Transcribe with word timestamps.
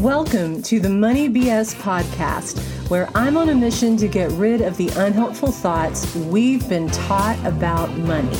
Welcome 0.00 0.60
to 0.62 0.80
the 0.80 0.90
Money 0.90 1.28
BS 1.28 1.76
podcast, 1.76 2.58
where 2.90 3.08
I'm 3.14 3.36
on 3.36 3.50
a 3.50 3.54
mission 3.54 3.96
to 3.98 4.08
get 4.08 4.28
rid 4.32 4.60
of 4.60 4.76
the 4.76 4.88
unhelpful 4.88 5.52
thoughts 5.52 6.12
we've 6.16 6.68
been 6.68 6.90
taught 6.90 7.38
about 7.46 7.96
money. 7.98 8.36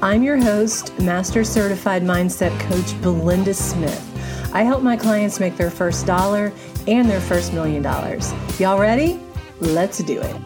I'm 0.00 0.22
your 0.22 0.36
host, 0.36 0.96
Master 1.00 1.42
Certified 1.42 2.04
Mindset 2.04 2.56
Coach 2.60 3.02
Belinda 3.02 3.52
Smith. 3.52 4.00
I 4.54 4.62
help 4.62 4.84
my 4.84 4.96
clients 4.96 5.40
make 5.40 5.56
their 5.56 5.72
first 5.72 6.06
dollar 6.06 6.52
and 6.86 7.10
their 7.10 7.20
first 7.20 7.52
million 7.52 7.82
dollars. 7.82 8.32
Y'all 8.60 8.78
ready? 8.78 9.18
Let's 9.58 9.98
do 9.98 10.20
it. 10.20 10.36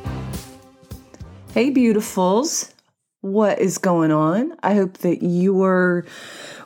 Hey, 1.52 1.70
beautifuls. 1.70 2.72
What 3.20 3.58
is 3.58 3.76
going 3.76 4.10
on? 4.10 4.56
I 4.62 4.72
hope 4.72 4.96
that 4.98 5.22
your 5.22 6.06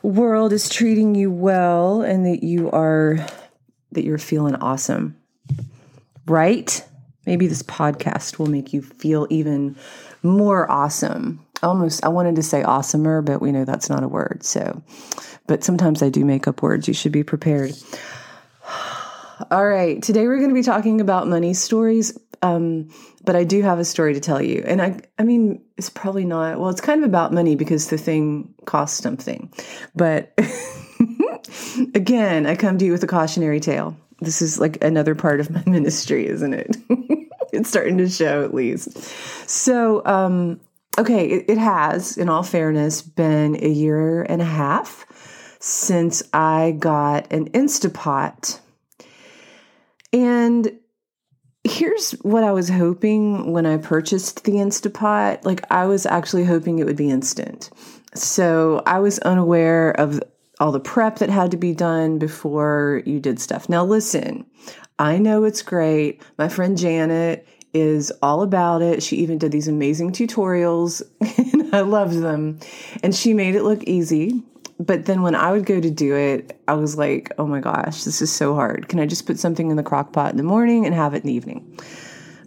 world 0.01 0.53
is 0.53 0.69
treating 0.69 1.13
you 1.13 1.29
well 1.29 2.01
and 2.01 2.25
that 2.25 2.41
you 2.41 2.71
are 2.71 3.17
that 3.95 4.03
you're 4.03 4.17
feeling 4.17 4.55
awesome. 4.55 5.17
Right? 6.27 6.83
Maybe 7.25 7.47
this 7.47 7.63
podcast 7.63 8.37
will 8.37 8.47
make 8.47 8.71
you 8.71 8.81
feel 8.81 9.27
even 9.29 9.75
more 10.21 10.69
awesome. 10.69 11.45
Almost 11.63 12.03
I 12.05 12.09
wanted 12.09 12.35
to 12.35 12.43
say 12.43 12.61
awesomer, 12.61 13.23
but 13.23 13.41
we 13.41 13.51
know 13.51 13.65
that's 13.65 13.89
not 13.89 14.03
a 14.03 14.07
word. 14.07 14.43
So, 14.43 14.83
but 15.47 15.63
sometimes 15.63 16.03
I 16.03 16.09
do 16.09 16.25
make 16.25 16.47
up 16.47 16.61
words. 16.61 16.87
You 16.87 16.93
should 16.93 17.11
be 17.11 17.23
prepared. 17.23 17.73
All 19.51 19.67
right, 19.67 20.01
today 20.01 20.27
we're 20.27 20.37
going 20.37 20.49
to 20.49 20.55
be 20.55 20.63
talking 20.63 21.01
about 21.01 21.27
money 21.27 21.53
stories. 21.53 22.17
Um, 22.41 22.89
but 23.23 23.35
I 23.35 23.43
do 23.43 23.61
have 23.63 23.79
a 23.79 23.85
story 23.85 24.13
to 24.13 24.19
tell 24.19 24.41
you. 24.41 24.63
And 24.65 24.81
I 24.81 25.01
I 25.17 25.23
mean, 25.23 25.63
it's 25.77 25.89
probably 25.89 26.25
not 26.25 26.59
well, 26.59 26.69
it's 26.69 26.81
kind 26.81 27.03
of 27.03 27.09
about 27.09 27.33
money 27.33 27.55
because 27.55 27.89
the 27.89 27.97
thing 27.97 28.53
costs 28.65 29.01
something. 29.01 29.51
But 29.95 30.37
again, 31.93 32.45
I 32.45 32.55
come 32.55 32.77
to 32.77 32.85
you 32.85 32.91
with 32.91 33.03
a 33.03 33.07
cautionary 33.07 33.59
tale. 33.59 33.95
This 34.21 34.41
is 34.41 34.59
like 34.59 34.83
another 34.83 35.15
part 35.15 35.39
of 35.39 35.49
my 35.49 35.63
ministry, 35.67 36.27
isn't 36.27 36.53
it? 36.53 36.77
it's 37.53 37.69
starting 37.69 37.97
to 37.97 38.09
show 38.09 38.43
at 38.43 38.53
least. 38.53 38.97
So, 39.49 40.05
um, 40.05 40.59
okay, 40.97 41.27
it, 41.27 41.45
it 41.49 41.57
has, 41.57 42.17
in 42.17 42.29
all 42.29 42.43
fairness, 42.43 43.01
been 43.01 43.63
a 43.63 43.69
year 43.69 44.23
and 44.23 44.41
a 44.41 44.45
half 44.45 45.05
since 45.59 46.23
I 46.33 46.75
got 46.77 47.31
an 47.31 47.49
Instapot. 47.51 48.59
And 50.13 50.71
here's 51.63 52.11
what 52.21 52.43
I 52.43 52.51
was 52.51 52.69
hoping 52.69 53.51
when 53.51 53.65
I 53.65 53.77
purchased 53.77 54.45
the 54.45 54.53
Instapot. 54.53 55.43
Like, 55.43 55.69
I 55.71 55.87
was 55.87 56.05
actually 56.05 56.45
hoping 56.45 56.79
it 56.79 56.85
would 56.85 56.95
be 56.95 57.09
instant. 57.09 57.69
So 58.13 58.81
I 58.85 58.99
was 58.99 59.19
unaware 59.19 59.91
of 59.91 60.21
all 60.59 60.71
the 60.71 60.79
prep 60.79 61.19
that 61.19 61.29
had 61.29 61.51
to 61.51 61.57
be 61.57 61.73
done 61.73 62.17
before 62.17 63.01
you 63.05 63.19
did 63.19 63.39
stuff. 63.39 63.67
Now, 63.67 63.83
listen, 63.83 64.45
I 64.99 65.17
know 65.17 65.43
it's 65.43 65.61
great. 65.61 66.21
My 66.37 66.47
friend 66.47 66.77
Janet 66.77 67.47
is 67.73 68.11
all 68.21 68.41
about 68.41 68.81
it. 68.81 69.03
She 69.03 69.17
even 69.17 69.37
did 69.37 69.51
these 69.51 69.67
amazing 69.67 70.13
tutorials, 70.13 71.03
and 71.53 71.75
I 71.75 71.81
loved 71.81 72.19
them. 72.21 72.59
And 73.03 73.13
she 73.13 73.33
made 73.33 73.55
it 73.55 73.63
look 73.63 73.83
easy. 73.83 74.41
But 74.79 75.05
then 75.05 75.21
when 75.21 75.35
I 75.35 75.51
would 75.51 75.65
go 75.65 75.79
to 75.79 75.89
do 75.89 76.15
it, 76.15 76.59
I 76.67 76.73
was 76.73 76.97
like, 76.97 77.31
oh 77.37 77.45
my 77.45 77.59
gosh, 77.59 78.03
this 78.03 78.21
is 78.21 78.31
so 78.31 78.55
hard. 78.55 78.89
Can 78.89 78.99
I 78.99 79.05
just 79.05 79.25
put 79.25 79.39
something 79.39 79.69
in 79.69 79.77
the 79.77 79.83
crock 79.83 80.11
pot 80.11 80.31
in 80.31 80.37
the 80.37 80.43
morning 80.43 80.85
and 80.85 80.93
have 80.93 81.13
it 81.13 81.23
in 81.23 81.27
the 81.27 81.33
evening? 81.33 81.79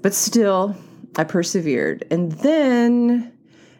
But 0.02 0.14
still, 0.14 0.76
I 1.16 1.24
persevered. 1.24 2.06
And 2.10 2.32
then, 2.32 3.32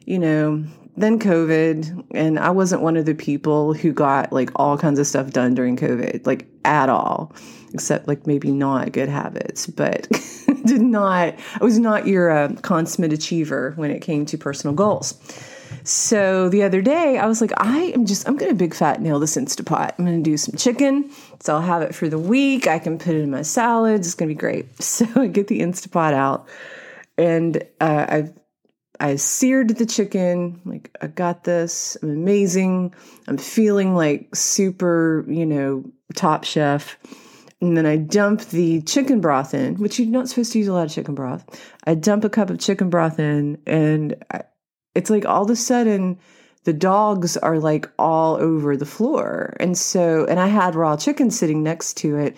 you 0.07 0.19
know, 0.19 0.65
then 1.01 1.19
COVID, 1.19 2.07
and 2.15 2.39
I 2.39 2.51
wasn't 2.51 2.83
one 2.83 2.97
of 2.97 3.07
the 3.07 3.15
people 3.15 3.75
who 3.75 3.93
got 3.93 4.33
like 4.33 4.51
all 4.57 4.77
kinds 4.79 4.99
of 4.99 5.07
stuff 5.07 5.31
done 5.31 5.55
during 5.55 5.77
COVID, 5.77 6.27
like 6.27 6.47
at 6.65 6.89
all, 6.89 7.33
except 7.73 8.09
like 8.09 8.27
maybe 8.27 8.51
not 8.51 8.93
good 8.93 9.09
habits, 9.09 9.67
but 9.67 10.09
did 10.67 10.83
not, 10.83 11.35
I 11.61 11.65
was 11.65 11.79
not 11.79 12.07
your 12.07 12.31
uh, 12.31 12.53
consummate 12.63 13.13
achiever 13.13 13.73
when 13.77 13.91
it 13.91 14.01
came 14.01 14.27
to 14.27 14.39
personal 14.39 14.75
goals. 14.75 15.19
So 15.85 16.48
the 16.48 16.63
other 16.63 16.83
day, 16.83 17.19
I 17.19 17.27
was 17.27 17.41
like, 17.41 17.53
I 17.57 17.92
am 17.95 18.07
just, 18.07 18.29
I'm 18.29 18.37
going 18.37 18.51
to 18.51 18.57
big 18.57 18.75
fat 18.75 19.01
nail 19.01 19.19
this 19.19 19.37
Instapot. 19.37 19.95
I'm 19.98 20.05
going 20.05 20.23
to 20.23 20.31
do 20.31 20.37
some 20.37 20.57
chicken. 20.57 21.11
So 21.41 21.55
I'll 21.55 21.63
have 21.63 21.83
it 21.83 21.95
for 21.95 22.08
the 22.08 22.19
week. 22.19 22.67
I 22.67 22.79
can 22.79 22.98
put 22.98 23.14
it 23.14 23.20
in 23.20 23.31
my 23.31 23.42
salads. 23.42 24.07
It's 24.07 24.14
going 24.14 24.29
to 24.29 24.35
be 24.35 24.39
great. 24.39 24.67
So 24.83 25.07
I 25.14 25.27
get 25.29 25.48
the 25.48 25.61
Instapot 25.61 26.13
out 26.13 26.48
and 27.19 27.63
uh, 27.81 28.07
I've, 28.08 28.33
I 29.01 29.17
seared 29.17 29.77
the 29.77 29.86
chicken. 29.86 30.61
Like, 30.64 30.97
I 31.01 31.07
got 31.07 31.45
this. 31.45 31.97
I'm 32.03 32.11
amazing. 32.11 32.95
I'm 33.27 33.39
feeling 33.39 33.95
like 33.95 34.35
super, 34.35 35.25
you 35.29 35.47
know, 35.47 35.85
top 36.14 36.45
chef. 36.45 36.98
And 37.61 37.77
then 37.77 37.87
I 37.87 37.97
dump 37.97 38.42
the 38.47 38.83
chicken 38.83 39.20
broth 39.20 39.53
in, 39.53 39.77
which 39.77 39.98
you're 39.98 40.08
not 40.08 40.29
supposed 40.29 40.53
to 40.53 40.58
use 40.58 40.69
a 40.69 40.73
lot 40.73 40.87
of 40.87 40.92
chicken 40.92 41.14
broth. 41.14 41.45
I 41.85 41.95
dump 41.95 42.25
a 42.25 42.31
cup 42.31 42.51
of 42.51 42.61
chicken 42.61 42.89
broth 42.89 43.19
in, 43.19 43.61
and 43.67 44.14
I, 44.33 44.42
it's 44.95 45.11
like 45.11 45.27
all 45.27 45.42
of 45.42 45.51
a 45.51 45.57
sudden 45.57 46.19
the 46.64 46.73
dogs 46.73 47.37
are 47.37 47.58
like 47.58 47.91
all 47.98 48.37
over 48.37 48.77
the 48.77 48.87
floor. 48.87 49.57
And 49.58 49.77
so, 49.77 50.25
and 50.27 50.39
I 50.39 50.48
had 50.48 50.75
raw 50.75 50.97
chicken 50.97 51.31
sitting 51.31 51.63
next 51.63 51.97
to 51.98 52.17
it. 52.17 52.37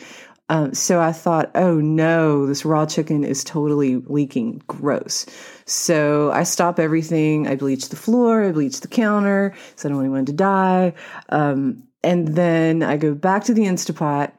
Um, 0.50 0.74
so 0.74 1.00
I 1.00 1.12
thought, 1.12 1.52
oh 1.54 1.76
no, 1.76 2.44
this 2.44 2.64
raw 2.64 2.84
chicken 2.84 3.22
is 3.22 3.44
totally 3.44 3.96
leaking. 3.96 4.60
Gross. 4.66 5.24
So 5.64 6.32
I 6.32 6.42
stop 6.42 6.80
everything. 6.80 7.46
I 7.46 7.54
bleach 7.54 7.88
the 7.88 7.96
floor. 7.96 8.42
I 8.42 8.50
bleach 8.50 8.80
the 8.80 8.88
counter. 8.88 9.54
So 9.76 9.88
I 9.88 9.90
don't 9.90 9.98
want 9.98 10.06
anyone 10.06 10.26
to 10.26 10.32
die. 10.32 10.94
Um, 11.28 11.84
and 12.02 12.28
then 12.34 12.82
I 12.82 12.96
go 12.96 13.14
back 13.14 13.44
to 13.44 13.54
the 13.54 13.62
Instapot 13.62 14.32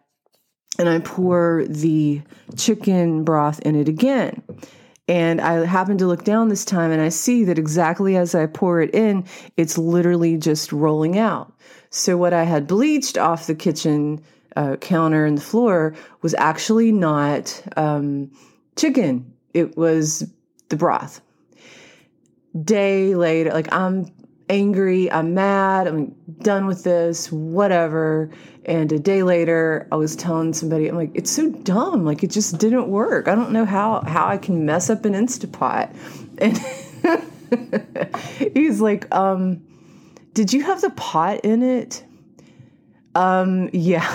and 0.77 0.89
I 0.89 0.99
pour 0.99 1.63
the 1.69 2.21
chicken 2.57 3.23
broth 3.23 3.61
in 3.61 3.75
it 3.75 3.87
again. 3.87 4.43
And 5.07 5.39
I 5.39 5.65
happen 5.65 5.97
to 5.99 6.07
look 6.07 6.25
down 6.25 6.49
this 6.49 6.65
time 6.65 6.91
and 6.91 7.01
I 7.01 7.09
see 7.09 7.45
that 7.45 7.57
exactly 7.57 8.17
as 8.17 8.35
I 8.35 8.47
pour 8.47 8.81
it 8.81 8.93
in, 8.93 9.25
it's 9.55 9.77
literally 9.77 10.35
just 10.35 10.73
rolling 10.73 11.17
out. 11.17 11.53
So, 11.89 12.17
what 12.17 12.33
I 12.33 12.43
had 12.43 12.67
bleached 12.67 13.17
off 13.17 13.47
the 13.47 13.55
kitchen 13.55 14.21
uh, 14.55 14.75
counter 14.77 15.25
and 15.25 15.37
the 15.37 15.41
floor 15.41 15.95
was 16.21 16.33
actually 16.35 16.91
not 16.91 17.61
um, 17.77 18.31
chicken, 18.75 19.33
it 19.53 19.77
was 19.77 20.29
the 20.69 20.75
broth. 20.75 21.21
Day 22.63 23.15
later, 23.15 23.51
like 23.51 23.71
I'm 23.73 24.11
angry, 24.49 25.09
I'm 25.11 25.33
mad, 25.33 25.87
I'm 25.87 26.13
done 26.41 26.67
with 26.67 26.83
this, 26.83 27.31
whatever. 27.31 28.29
And 28.65 28.91
a 28.91 28.99
day 28.99 29.23
later, 29.23 29.87
I 29.91 29.95
was 29.95 30.15
telling 30.15 30.53
somebody, 30.53 30.87
I'm 30.87 30.95
like, 30.95 31.11
it's 31.15 31.31
so 31.31 31.49
dumb. 31.49 32.05
Like, 32.05 32.23
it 32.23 32.29
just 32.29 32.59
didn't 32.59 32.89
work. 32.89 33.27
I 33.27 33.33
don't 33.33 33.51
know 33.51 33.65
how, 33.65 34.01
how 34.01 34.27
I 34.27 34.37
can 34.37 34.65
mess 34.65 34.89
up 34.89 35.05
an 35.05 35.13
Instapot. 35.13 35.95
And 37.51 38.55
he's 38.55 38.79
like, 38.79 39.13
um, 39.13 39.61
did 40.33 40.53
you 40.53 40.63
have 40.63 40.79
the 40.79 40.89
pot 40.91 41.41
in 41.41 41.63
it? 41.63 42.03
Um, 43.15 43.69
yeah. 43.73 44.07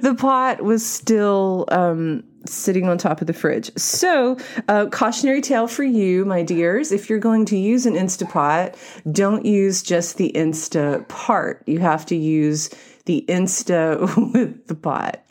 the 0.00 0.14
pot 0.18 0.62
was 0.62 0.84
still, 0.84 1.66
um, 1.68 2.24
sitting 2.46 2.88
on 2.88 2.98
top 2.98 3.20
of 3.20 3.26
the 3.26 3.32
fridge. 3.32 3.70
So, 3.76 4.36
uh, 4.68 4.86
cautionary 4.86 5.40
tale 5.40 5.68
for 5.68 5.84
you, 5.84 6.24
my 6.24 6.42
dears. 6.42 6.90
If 6.92 7.08
you're 7.08 7.18
going 7.18 7.44
to 7.46 7.56
use 7.56 7.86
an 7.86 7.94
Instapot, 7.94 8.74
don't 9.12 9.44
use 9.44 9.82
just 9.82 10.16
the 10.16 10.32
Insta 10.34 11.06
part. 11.08 11.62
You 11.66 11.78
have 11.78 12.04
to 12.06 12.16
use 12.16 12.70
the 13.04 13.24
Insta 13.28 14.00
with 14.32 14.66
the 14.66 14.74
pot. 14.74 15.22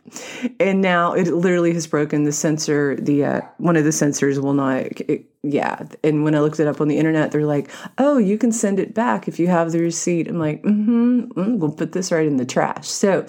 And 0.60 0.82
now 0.82 1.14
it 1.14 1.28
literally 1.28 1.74
has 1.74 1.88
broken 1.88 2.24
the 2.24 2.32
sensor. 2.32 2.96
The 2.98 3.24
uh, 3.24 3.42
one 3.58 3.78
of 3.78 3.84
the 3.84 3.92
sensors 3.92 4.42
will 4.42 4.54
not. 4.54 5.00
It, 5.02 5.26
yeah, 5.44 5.84
and 6.04 6.24
when 6.24 6.36
I 6.36 6.40
looked 6.40 6.60
it 6.60 6.68
up 6.68 6.82
on 6.82 6.88
the 6.88 6.98
internet, 6.98 7.32
they're 7.32 7.46
like, 7.46 7.70
"Oh, 7.98 8.18
you 8.18 8.38
can 8.38 8.52
send 8.52 8.80
it 8.80 8.94
back 8.94 9.28
if 9.28 9.40
you 9.40 9.48
have 9.48 9.72
the 9.72 9.80
receipt." 9.80 10.28
I'm 10.28 10.40
like, 10.40 10.64
"Mm-hmm. 10.64 11.32
Mm, 11.32 11.58
we'll 11.60 11.72
put 11.72 11.94
this 11.94 12.12
right 12.12 12.26
in 12.26 12.38
the 12.38 12.46
trash." 12.46 12.88
So 12.88 13.26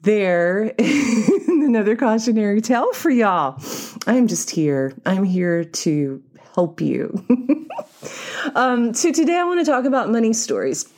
there 0.00 0.74
another 1.48 1.96
cautionary 1.96 2.60
tale 2.60 2.92
for 2.92 3.10
y'all. 3.10 3.60
I'm 4.06 4.26
just 4.28 4.50
here. 4.50 4.94
I'm 5.04 5.24
here 5.24 5.64
to 5.64 6.22
help 6.54 6.80
you. 6.80 7.24
um, 8.54 8.94
so 8.94 9.12
today 9.12 9.36
I 9.36 9.44
want 9.44 9.60
to 9.60 9.70
talk 9.70 9.84
about 9.84 10.10
money 10.10 10.32
stories. 10.32 10.90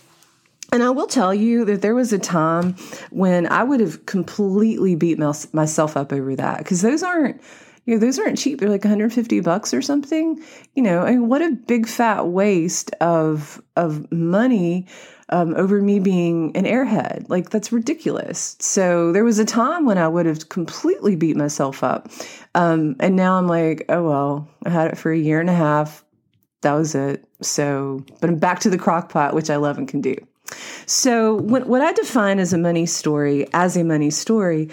And 0.72 0.82
I 0.82 0.90
will 0.90 1.06
tell 1.06 1.32
you 1.32 1.64
that 1.64 1.80
there 1.80 1.94
was 1.94 2.12
a 2.12 2.18
time 2.18 2.76
when 3.10 3.46
I 3.46 3.62
would 3.62 3.80
have 3.80 4.04
completely 4.06 4.94
beat 4.96 5.18
myself 5.18 5.96
up 5.96 6.12
over 6.12 6.36
that 6.36 6.58
because 6.58 6.82
those 6.82 7.02
aren't 7.02 7.40
you 7.88 7.94
know, 7.94 8.00
those 8.00 8.18
aren't 8.18 8.36
cheap. 8.36 8.60
They're 8.60 8.68
like 8.68 8.84
150 8.84 9.40
bucks 9.40 9.72
or 9.72 9.80
something. 9.80 10.44
You 10.74 10.82
know, 10.82 11.00
I 11.00 11.12
mean, 11.12 11.26
what 11.26 11.40
a 11.40 11.52
big 11.52 11.88
fat 11.88 12.26
waste 12.26 12.90
of 13.00 13.62
of 13.76 14.12
money 14.12 14.86
um, 15.30 15.54
over 15.56 15.80
me 15.80 15.98
being 15.98 16.54
an 16.54 16.64
airhead. 16.64 17.30
Like 17.30 17.48
that's 17.48 17.72
ridiculous. 17.72 18.56
So 18.60 19.10
there 19.12 19.24
was 19.24 19.38
a 19.38 19.44
time 19.46 19.86
when 19.86 19.96
I 19.96 20.06
would 20.06 20.26
have 20.26 20.50
completely 20.50 21.16
beat 21.16 21.34
myself 21.34 21.82
up, 21.82 22.10
um, 22.54 22.94
and 23.00 23.16
now 23.16 23.38
I'm 23.38 23.48
like, 23.48 23.86
oh 23.88 24.02
well, 24.06 24.48
I 24.66 24.68
had 24.68 24.90
it 24.92 24.98
for 24.98 25.10
a 25.10 25.18
year 25.18 25.40
and 25.40 25.48
a 25.48 25.54
half. 25.54 26.04
That 26.60 26.74
was 26.74 26.94
it. 26.94 27.24
So, 27.40 28.04
but 28.20 28.28
I'm 28.28 28.38
back 28.38 28.60
to 28.60 28.70
the 28.70 28.76
crock 28.76 29.08
pot, 29.08 29.32
which 29.32 29.48
I 29.48 29.56
love 29.56 29.78
and 29.78 29.88
can 29.88 30.02
do. 30.02 30.14
So, 30.86 31.34
what, 31.34 31.66
I 31.82 31.92
define 31.92 32.38
as 32.38 32.52
a 32.52 32.58
money 32.58 32.86
story, 32.86 33.46
as 33.52 33.76
a 33.76 33.84
money 33.84 34.10
story, 34.10 34.70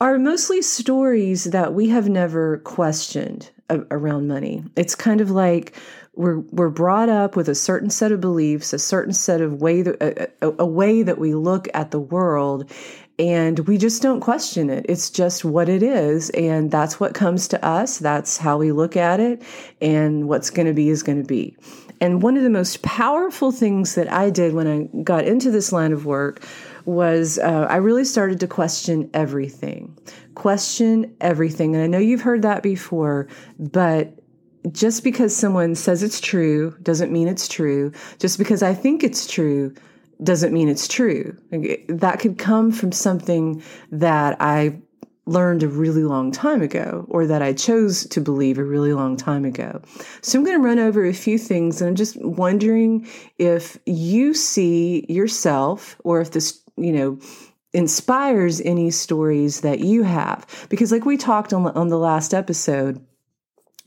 are 0.00 0.18
mostly 0.18 0.60
stories 0.60 1.44
that 1.44 1.72
we 1.74 1.88
have 1.88 2.08
never 2.08 2.58
questioned 2.58 3.50
around 3.70 4.28
money. 4.28 4.64
It's 4.76 4.94
kind 4.94 5.20
of 5.20 5.30
like 5.30 5.76
we're 6.16 6.40
we're 6.52 6.70
brought 6.70 7.08
up 7.08 7.36
with 7.36 7.48
a 7.48 7.54
certain 7.54 7.90
set 7.90 8.12
of 8.12 8.20
beliefs, 8.20 8.72
a 8.72 8.78
certain 8.78 9.12
set 9.12 9.40
of 9.40 9.60
way 9.60 9.82
that, 9.82 10.32
a, 10.42 10.54
a 10.58 10.66
way 10.66 11.02
that 11.02 11.18
we 11.18 11.34
look 11.34 11.68
at 11.74 11.90
the 11.90 12.00
world, 12.00 12.70
and 13.18 13.60
we 13.60 13.78
just 13.78 14.02
don't 14.02 14.20
question 14.20 14.70
it. 14.70 14.86
It's 14.88 15.10
just 15.10 15.44
what 15.44 15.68
it 15.68 15.82
is, 15.82 16.30
and 16.30 16.70
that's 16.70 16.98
what 16.98 17.14
comes 17.14 17.48
to 17.48 17.64
us. 17.64 17.98
That's 17.98 18.36
how 18.36 18.58
we 18.58 18.72
look 18.72 18.96
at 18.96 19.20
it, 19.20 19.42
and 19.80 20.28
what's 20.28 20.50
going 20.50 20.66
to 20.66 20.72
be 20.72 20.88
is 20.88 21.02
going 21.02 21.22
to 21.22 21.26
be. 21.26 21.56
And 22.00 22.22
one 22.22 22.36
of 22.36 22.42
the 22.42 22.50
most 22.50 22.82
powerful 22.82 23.52
things 23.52 23.94
that 23.94 24.12
I 24.12 24.30
did 24.30 24.54
when 24.54 24.66
I 24.66 25.02
got 25.02 25.24
into 25.24 25.50
this 25.50 25.72
line 25.72 25.92
of 25.92 26.06
work 26.06 26.44
was 26.84 27.38
uh, 27.38 27.66
I 27.70 27.76
really 27.76 28.04
started 28.04 28.40
to 28.40 28.46
question 28.46 29.08
everything. 29.14 29.96
Question 30.34 31.14
everything. 31.20 31.74
And 31.74 31.84
I 31.84 31.86
know 31.86 31.98
you've 31.98 32.20
heard 32.20 32.42
that 32.42 32.62
before, 32.62 33.28
but 33.58 34.18
just 34.72 35.04
because 35.04 35.34
someone 35.34 35.74
says 35.74 36.02
it's 36.02 36.20
true 36.20 36.76
doesn't 36.82 37.12
mean 37.12 37.28
it's 37.28 37.48
true. 37.48 37.92
Just 38.18 38.38
because 38.38 38.62
I 38.62 38.74
think 38.74 39.04
it's 39.04 39.26
true 39.26 39.74
doesn't 40.22 40.52
mean 40.52 40.68
it's 40.68 40.88
true. 40.88 41.36
That 41.88 42.20
could 42.20 42.38
come 42.38 42.72
from 42.72 42.92
something 42.92 43.62
that 43.90 44.36
I 44.40 44.80
learned 45.26 45.62
a 45.62 45.68
really 45.68 46.04
long 46.04 46.30
time 46.30 46.60
ago 46.60 47.06
or 47.08 47.26
that 47.26 47.42
I 47.42 47.54
chose 47.54 48.06
to 48.08 48.20
believe 48.20 48.58
a 48.58 48.64
really 48.64 48.92
long 48.92 49.16
time 49.16 49.44
ago. 49.44 49.80
So 50.20 50.38
I'm 50.38 50.44
going 50.44 50.60
to 50.60 50.66
run 50.66 50.78
over 50.78 51.04
a 51.04 51.14
few 51.14 51.38
things 51.38 51.80
and 51.80 51.88
I'm 51.88 51.94
just 51.94 52.16
wondering 52.22 53.08
if 53.38 53.78
you 53.86 54.34
see 54.34 55.06
yourself 55.08 55.96
or 56.04 56.20
if 56.20 56.32
this, 56.32 56.60
you 56.76 56.92
know, 56.92 57.18
inspires 57.72 58.60
any 58.60 58.90
stories 58.90 59.62
that 59.62 59.80
you 59.80 60.02
have 60.02 60.46
because 60.68 60.92
like 60.92 61.04
we 61.04 61.16
talked 61.16 61.52
on 61.52 61.64
the, 61.64 61.72
on 61.72 61.88
the 61.88 61.98
last 61.98 62.32
episode 62.32 63.04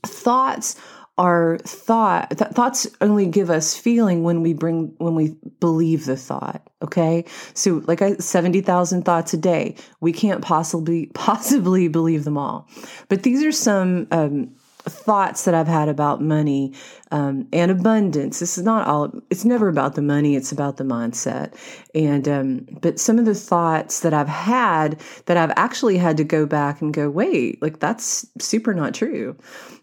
thoughts 0.04 0.78
are 1.18 1.58
thought 1.64 2.30
th- 2.30 2.52
thoughts 2.52 2.86
only 3.00 3.26
give 3.26 3.50
us 3.50 3.76
feeling 3.76 4.22
when 4.22 4.42
we 4.42 4.54
bring 4.54 4.94
when 4.98 5.14
we 5.14 5.36
believe 5.60 6.06
the 6.06 6.16
thought 6.16 6.68
okay? 6.82 7.24
So 7.54 7.82
like 7.86 8.02
I 8.02 8.14
70,000 8.14 9.04
thoughts 9.04 9.34
a 9.34 9.36
day. 9.36 9.74
We 10.00 10.12
can't 10.12 10.42
possibly 10.42 11.06
possibly 11.14 11.88
believe 11.88 12.24
them 12.24 12.38
all. 12.38 12.68
But 13.08 13.22
these 13.22 13.42
are 13.42 13.52
some 13.52 14.06
um, 14.10 14.54
thoughts 14.90 15.44
that 15.44 15.54
I've 15.54 15.68
had 15.68 15.88
about 15.88 16.22
money 16.22 16.74
um, 17.10 17.48
and 17.52 17.70
abundance. 17.70 18.40
This 18.40 18.58
is 18.58 18.64
not 18.64 18.86
all. 18.86 19.12
It's 19.30 19.44
never 19.44 19.68
about 19.68 19.94
the 19.94 20.02
money. 20.02 20.36
It's 20.36 20.52
about 20.52 20.76
the 20.76 20.84
mindset. 20.84 21.54
And 21.94 22.28
um, 22.28 22.66
but 22.80 22.98
some 22.98 23.18
of 23.18 23.24
the 23.24 23.34
thoughts 23.34 24.00
that 24.00 24.14
I've 24.14 24.28
had 24.28 25.00
that 25.26 25.36
I've 25.36 25.52
actually 25.56 25.98
had 25.98 26.16
to 26.18 26.24
go 26.24 26.46
back 26.46 26.80
and 26.80 26.92
go, 26.92 27.08
wait, 27.10 27.60
like 27.62 27.80
that's 27.80 28.26
super 28.38 28.74
not 28.74 28.94
true. 28.94 29.36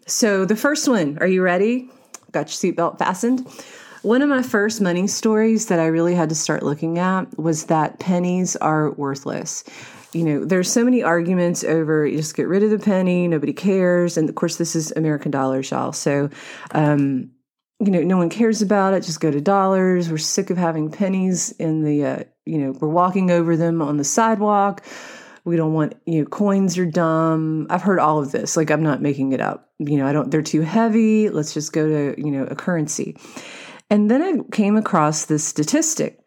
So 0.06 0.44
the 0.44 0.56
first 0.56 0.88
one, 0.88 1.18
are 1.20 1.26
you 1.26 1.42
ready? 1.42 1.90
Got 2.32 2.48
your 2.48 2.72
seatbelt 2.72 2.98
fastened. 2.98 3.46
One 4.06 4.22
of 4.22 4.28
my 4.28 4.42
first 4.42 4.80
money 4.80 5.08
stories 5.08 5.66
that 5.66 5.80
I 5.80 5.86
really 5.86 6.14
had 6.14 6.28
to 6.28 6.36
start 6.36 6.62
looking 6.62 6.96
at 6.98 7.36
was 7.36 7.64
that 7.64 7.98
pennies 7.98 8.54
are 8.54 8.92
worthless 8.92 9.64
you 10.12 10.24
know, 10.24 10.44
there's 10.44 10.70
so 10.70 10.84
many 10.84 11.02
arguments 11.02 11.64
over 11.64 12.06
you 12.06 12.16
just 12.16 12.36
get 12.36 12.46
rid 12.46 12.62
of 12.62 12.70
the 12.70 12.78
penny, 12.78 13.26
nobody 13.28 13.52
cares. 13.52 14.16
And 14.16 14.28
of 14.28 14.34
course, 14.34 14.56
this 14.56 14.74
is 14.74 14.92
American 14.92 15.30
dollars, 15.30 15.70
y'all. 15.70 15.92
So, 15.92 16.30
um, 16.70 17.32
you 17.80 17.90
know, 17.90 18.00
no 18.00 18.16
one 18.16 18.30
cares 18.30 18.62
about 18.62 18.94
it. 18.94 19.02
Just 19.02 19.20
go 19.20 19.30
to 19.30 19.40
dollars. 19.42 20.08
We're 20.08 20.16
sick 20.16 20.48
of 20.48 20.56
having 20.56 20.90
pennies 20.90 21.50
in 21.58 21.82
the, 21.82 22.04
uh, 22.04 22.24
you 22.46 22.58
know, 22.58 22.70
we're 22.80 22.88
walking 22.88 23.30
over 23.30 23.56
them 23.56 23.82
on 23.82 23.98
the 23.98 24.04
sidewalk. 24.04 24.86
We 25.44 25.56
don't 25.56 25.74
want, 25.74 25.96
you 26.06 26.20
know, 26.20 26.26
coins 26.26 26.78
are 26.78 26.86
dumb. 26.86 27.66
I've 27.68 27.82
heard 27.82 27.98
all 27.98 28.18
of 28.18 28.32
this. 28.32 28.56
Like, 28.56 28.70
I'm 28.70 28.82
not 28.82 29.02
making 29.02 29.32
it 29.32 29.42
up. 29.42 29.68
You 29.78 29.98
know, 29.98 30.06
I 30.06 30.12
don't, 30.12 30.30
they're 30.30 30.40
too 30.40 30.62
heavy. 30.62 31.28
Let's 31.28 31.52
just 31.52 31.74
go 31.74 31.86
to, 31.86 32.20
you 32.20 32.30
know, 32.30 32.44
a 32.44 32.54
currency. 32.54 33.16
And 33.88 34.10
then 34.10 34.22
I 34.22 34.40
came 34.50 34.76
across 34.76 35.26
this 35.26 35.44
statistic 35.44 36.18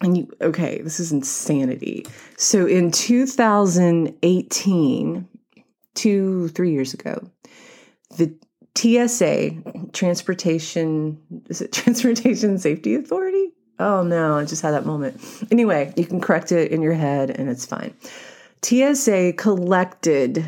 and 0.00 0.16
you, 0.16 0.30
okay, 0.40 0.80
this 0.82 1.00
is 1.00 1.10
insanity. 1.12 2.06
So 2.36 2.66
in 2.66 2.90
2018, 2.90 5.28
two, 5.94 6.48
three 6.48 6.72
years 6.72 6.94
ago, 6.94 7.30
the 8.16 8.34
TSA, 8.76 9.90
Transportation, 9.92 11.20
is 11.48 11.60
it 11.60 11.72
Transportation 11.72 12.58
Safety 12.58 12.94
Authority? 12.94 13.52
Oh 13.78 14.02
no, 14.02 14.36
I 14.36 14.44
just 14.44 14.62
had 14.62 14.72
that 14.72 14.86
moment. 14.86 15.20
Anyway, 15.50 15.92
you 15.96 16.06
can 16.06 16.20
correct 16.20 16.52
it 16.52 16.70
in 16.70 16.82
your 16.82 16.92
head 16.92 17.30
and 17.30 17.48
it's 17.48 17.66
fine. 17.66 17.94
TSA 18.62 19.34
collected 19.36 20.46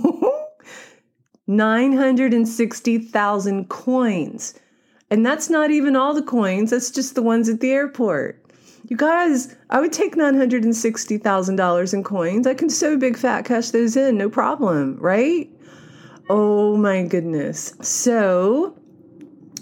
960,000 1.47 3.69
coins. 3.69 4.53
And 5.09 5.25
that's 5.25 5.49
not 5.49 5.71
even 5.71 5.95
all 5.95 6.13
the 6.13 6.23
coins, 6.23 6.71
that's 6.71 6.89
just 6.89 7.15
the 7.15 7.21
ones 7.21 7.49
at 7.49 7.59
the 7.59 7.71
airport. 7.71 8.39
You 8.89 8.97
guys, 8.97 9.55
I 9.69 9.79
would 9.79 9.93
take 9.93 10.15
$960,000 10.15 11.93
in 11.93 12.03
coins. 12.03 12.47
I 12.47 12.53
can 12.53 12.69
so 12.69 12.97
big 12.97 13.17
fat 13.17 13.45
cash 13.45 13.71
those 13.71 13.95
in, 13.95 14.17
no 14.17 14.29
problem, 14.29 14.97
right? 14.99 15.49
Oh 16.29 16.75
my 16.77 17.03
goodness. 17.03 17.73
So, 17.81 18.77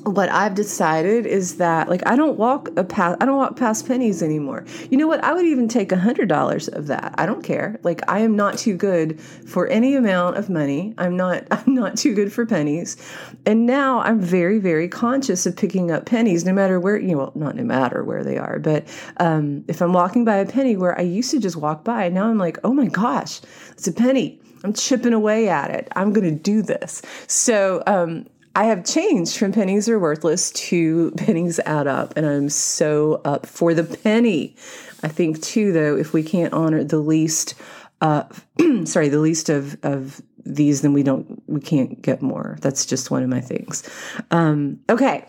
what 0.03 0.29
I've 0.29 0.55
decided 0.55 1.25
is 1.25 1.57
that 1.57 1.89
like 1.89 2.01
I 2.07 2.15
don't 2.15 2.37
walk 2.37 2.69
a 2.75 2.83
path 2.83 3.17
I 3.21 3.25
don't 3.25 3.37
walk 3.37 3.55
past 3.55 3.87
pennies 3.87 4.23
anymore. 4.23 4.65
You 4.89 4.97
know 4.97 5.07
what? 5.07 5.23
I 5.23 5.33
would 5.33 5.45
even 5.45 5.67
take 5.67 5.91
a 5.91 5.97
hundred 5.97 6.27
dollars 6.27 6.67
of 6.67 6.87
that. 6.87 7.13
I 7.17 7.25
don't 7.25 7.43
care. 7.43 7.79
Like 7.83 8.01
I 8.09 8.19
am 8.19 8.35
not 8.35 8.57
too 8.57 8.75
good 8.75 9.19
for 9.19 9.67
any 9.67 9.95
amount 9.95 10.37
of 10.37 10.49
money. 10.49 10.93
I'm 10.97 11.15
not 11.15 11.45
I'm 11.51 11.75
not 11.75 11.97
too 11.97 12.15
good 12.15 12.33
for 12.33 12.45
pennies. 12.45 12.97
And 13.45 13.65
now 13.65 13.99
I'm 13.99 14.19
very, 14.19 14.59
very 14.59 14.87
conscious 14.87 15.45
of 15.45 15.55
picking 15.55 15.91
up 15.91 16.05
pennies 16.05 16.45
no 16.45 16.53
matter 16.53 16.79
where 16.79 16.97
you 16.97 17.09
know, 17.09 17.17
well, 17.17 17.31
not 17.35 17.55
no 17.55 17.63
matter 17.63 18.03
where 18.03 18.23
they 18.23 18.37
are, 18.37 18.59
but 18.59 18.87
um, 19.17 19.63
if 19.67 19.81
I'm 19.81 19.93
walking 19.93 20.25
by 20.25 20.37
a 20.37 20.45
penny 20.45 20.75
where 20.77 20.97
I 20.97 21.03
used 21.03 21.31
to 21.31 21.39
just 21.39 21.57
walk 21.57 21.83
by, 21.83 22.09
now 22.09 22.27
I'm 22.27 22.37
like, 22.37 22.57
oh 22.63 22.73
my 22.73 22.87
gosh, 22.87 23.41
it's 23.71 23.87
a 23.87 23.93
penny. 23.93 24.39
I'm 24.63 24.73
chipping 24.73 25.13
away 25.13 25.49
at 25.49 25.71
it. 25.71 25.87
I'm 25.95 26.13
going 26.13 26.29
to 26.29 26.35
do 26.35 26.61
this. 26.61 27.01
So 27.27 27.81
um, 27.87 28.27
I 28.55 28.65
have 28.65 28.85
changed 28.85 29.37
from 29.37 29.53
pennies 29.53 29.87
are 29.87 29.99
worthless 29.99 30.51
to 30.51 31.11
pennies 31.17 31.59
add 31.65 31.87
up, 31.87 32.13
and 32.17 32.25
I'm 32.25 32.49
so 32.49 33.21
up 33.23 33.45
for 33.45 33.73
the 33.73 33.83
penny. 33.83 34.55
I 35.03 35.07
think 35.07 35.41
too, 35.41 35.71
though, 35.71 35.95
if 35.95 36.13
we 36.13 36.23
can't 36.23 36.53
honor 36.53 36.83
the 36.83 36.99
least, 36.99 37.55
uh, 38.01 38.23
sorry, 38.85 39.09
the 39.09 39.19
least 39.19 39.49
of 39.49 39.77
of 39.83 40.21
these, 40.43 40.81
then 40.81 40.93
we 40.93 41.03
don't, 41.03 41.41
we 41.47 41.61
can't 41.61 42.01
get 42.01 42.21
more. 42.21 42.57
That's 42.61 42.85
just 42.85 43.11
one 43.11 43.23
of 43.23 43.29
my 43.29 43.41
things. 43.41 43.87
Um, 44.31 44.79
okay, 44.89 45.27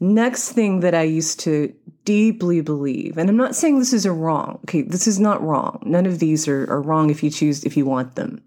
next 0.00 0.52
thing 0.52 0.80
that 0.80 0.94
I 0.94 1.02
used 1.02 1.40
to 1.40 1.74
deeply 2.04 2.62
believe, 2.62 3.18
and 3.18 3.28
I'm 3.28 3.36
not 3.36 3.54
saying 3.54 3.78
this 3.78 3.92
is 3.92 4.06
a 4.06 4.12
wrong. 4.12 4.58
Okay, 4.64 4.82
this 4.82 5.06
is 5.06 5.20
not 5.20 5.42
wrong. 5.42 5.82
None 5.84 6.06
of 6.06 6.18
these 6.18 6.48
are, 6.48 6.64
are 6.70 6.80
wrong 6.80 7.10
if 7.10 7.22
you 7.22 7.30
choose 7.30 7.64
if 7.64 7.76
you 7.76 7.84
want 7.84 8.16
them. 8.16 8.42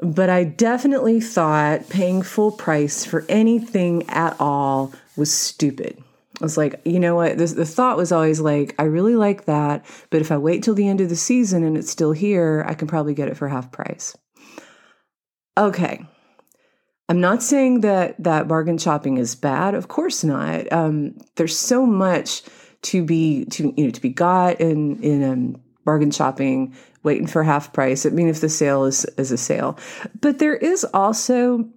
But 0.00 0.30
I 0.30 0.44
definitely 0.44 1.20
thought 1.20 1.88
paying 1.88 2.22
full 2.22 2.52
price 2.52 3.04
for 3.04 3.24
anything 3.28 4.08
at 4.08 4.36
all 4.38 4.92
was 5.16 5.32
stupid. 5.32 6.02
I 6.40 6.44
was 6.44 6.56
like, 6.56 6.80
you 6.84 7.00
know 7.00 7.16
what? 7.16 7.36
the 7.36 7.66
thought 7.66 7.96
was 7.96 8.12
always 8.12 8.40
like, 8.40 8.76
I 8.78 8.84
really 8.84 9.16
like 9.16 9.46
that, 9.46 9.84
but 10.10 10.20
if 10.20 10.30
I 10.30 10.38
wait 10.38 10.62
till 10.62 10.74
the 10.74 10.86
end 10.86 11.00
of 11.00 11.08
the 11.08 11.16
season 11.16 11.64
and 11.64 11.76
it's 11.76 11.90
still 11.90 12.12
here, 12.12 12.64
I 12.68 12.74
can 12.74 12.86
probably 12.86 13.14
get 13.14 13.28
it 13.28 13.36
for 13.36 13.48
half 13.48 13.72
price. 13.72 14.16
Okay. 15.56 16.06
I'm 17.08 17.20
not 17.20 17.42
saying 17.42 17.80
that 17.80 18.22
that 18.22 18.46
bargain 18.46 18.78
shopping 18.78 19.16
is 19.16 19.34
bad. 19.34 19.74
Of 19.74 19.88
course 19.88 20.22
not. 20.22 20.70
Um, 20.72 21.16
there's 21.36 21.58
so 21.58 21.84
much 21.86 22.42
to 22.82 23.02
be 23.02 23.44
to 23.46 23.74
you 23.76 23.86
know 23.86 23.90
to 23.90 24.00
be 24.00 24.10
got 24.10 24.60
in 24.60 25.02
in 25.02 25.24
um, 25.24 25.62
bargain 25.84 26.10
shopping 26.10 26.76
waiting 27.02 27.26
for 27.26 27.42
half 27.42 27.72
price. 27.72 28.04
I 28.04 28.10
mean, 28.10 28.28
if 28.28 28.40
the 28.40 28.48
sale 28.48 28.84
is, 28.84 29.04
is 29.16 29.32
a 29.32 29.36
sale. 29.36 29.78
But 30.20 30.38
there 30.38 30.56
is 30.56 30.84
also 30.92 31.68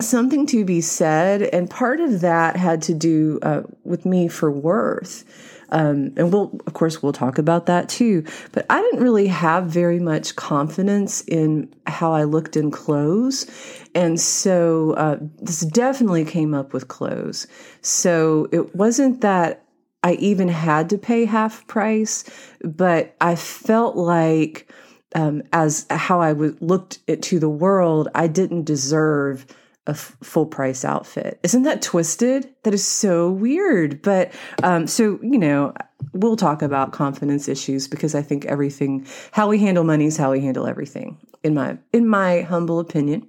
something 0.00 0.46
to 0.46 0.64
be 0.64 0.80
said, 0.80 1.42
and 1.42 1.70
part 1.70 2.00
of 2.00 2.20
that 2.20 2.56
had 2.56 2.82
to 2.82 2.94
do 2.94 3.38
uh, 3.42 3.62
with 3.84 4.04
me 4.04 4.28
for 4.28 4.50
worth. 4.50 5.24
Um, 5.72 6.12
and 6.18 6.30
we'll, 6.30 6.60
of 6.66 6.74
course, 6.74 7.02
we'll 7.02 7.14
talk 7.14 7.38
about 7.38 7.64
that 7.66 7.88
too. 7.88 8.24
But 8.52 8.66
I 8.68 8.80
didn't 8.82 9.02
really 9.02 9.28
have 9.28 9.66
very 9.66 9.98
much 9.98 10.36
confidence 10.36 11.22
in 11.22 11.72
how 11.86 12.12
I 12.12 12.24
looked 12.24 12.56
in 12.56 12.70
clothes. 12.70 13.46
And 13.94 14.20
so 14.20 14.92
uh, 14.92 15.16
this 15.40 15.60
definitely 15.60 16.26
came 16.26 16.52
up 16.52 16.74
with 16.74 16.88
clothes. 16.88 17.46
So 17.80 18.48
it 18.52 18.76
wasn't 18.76 19.22
that 19.22 19.64
I 20.02 20.14
even 20.14 20.48
had 20.48 20.90
to 20.90 20.98
pay 20.98 21.24
half 21.24 21.66
price, 21.66 22.24
but 22.64 23.14
I 23.20 23.36
felt 23.36 23.96
like 23.96 24.70
um, 25.14 25.42
as 25.52 25.86
how 25.90 26.20
I 26.20 26.30
w- 26.30 26.56
looked 26.60 27.00
to 27.06 27.38
the 27.38 27.48
world, 27.48 28.08
I 28.14 28.26
didn't 28.26 28.64
deserve 28.64 29.46
a 29.86 29.90
f- 29.90 30.16
full 30.22 30.46
price 30.46 30.84
outfit. 30.84 31.38
Isn't 31.42 31.64
that 31.64 31.82
twisted? 31.82 32.48
That 32.62 32.72
is 32.72 32.86
so 32.86 33.30
weird. 33.30 34.00
But 34.02 34.32
um, 34.62 34.86
so, 34.86 35.18
you 35.22 35.38
know, 35.38 35.74
we'll 36.12 36.36
talk 36.36 36.62
about 36.62 36.92
confidence 36.92 37.48
issues 37.48 37.88
because 37.88 38.14
I 38.14 38.22
think 38.22 38.44
everything, 38.46 39.06
how 39.32 39.48
we 39.48 39.58
handle 39.58 39.84
money 39.84 40.06
is 40.06 40.16
how 40.16 40.32
we 40.32 40.40
handle 40.40 40.66
everything, 40.66 41.18
in 41.42 41.54
my 41.54 41.78
in 41.92 42.06
my 42.06 42.42
humble 42.42 42.78
opinion. 42.78 43.28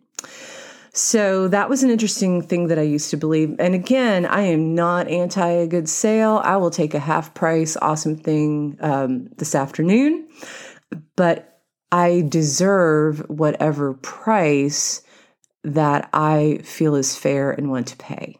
So 0.95 1.47
that 1.47 1.69
was 1.69 1.81
an 1.81 1.89
interesting 1.89 2.43
thing 2.43 2.67
that 2.67 2.77
I 2.77 2.83
used 2.83 3.09
to 3.09 3.17
believe. 3.17 3.55
And 3.57 3.73
again, 3.73 4.27
I 4.27 4.41
am 4.41 4.75
not 4.75 5.07
anti 5.07 5.47
a 5.47 5.67
good 5.67 5.89
sale. 5.89 6.39
I 6.43 6.57
will 6.57 6.69
take 6.69 6.93
a 6.93 6.99
half 6.99 7.33
price 7.33 7.75
awesome 7.77 8.15
thing 8.15 8.77
um, 8.79 9.29
this 9.37 9.55
afternoon, 9.55 10.27
but 11.15 11.61
I 11.91 12.23
deserve 12.29 13.27
whatever 13.27 13.95
price 13.95 15.01
that 15.63 16.09
I 16.13 16.59
feel 16.63 16.93
is 16.93 17.15
fair 17.15 17.49
and 17.49 17.71
want 17.71 17.87
to 17.87 17.97
pay. 17.97 18.37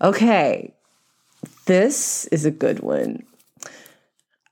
Okay, 0.00 0.72
this 1.66 2.24
is 2.26 2.46
a 2.46 2.50
good 2.50 2.80
one. 2.80 3.24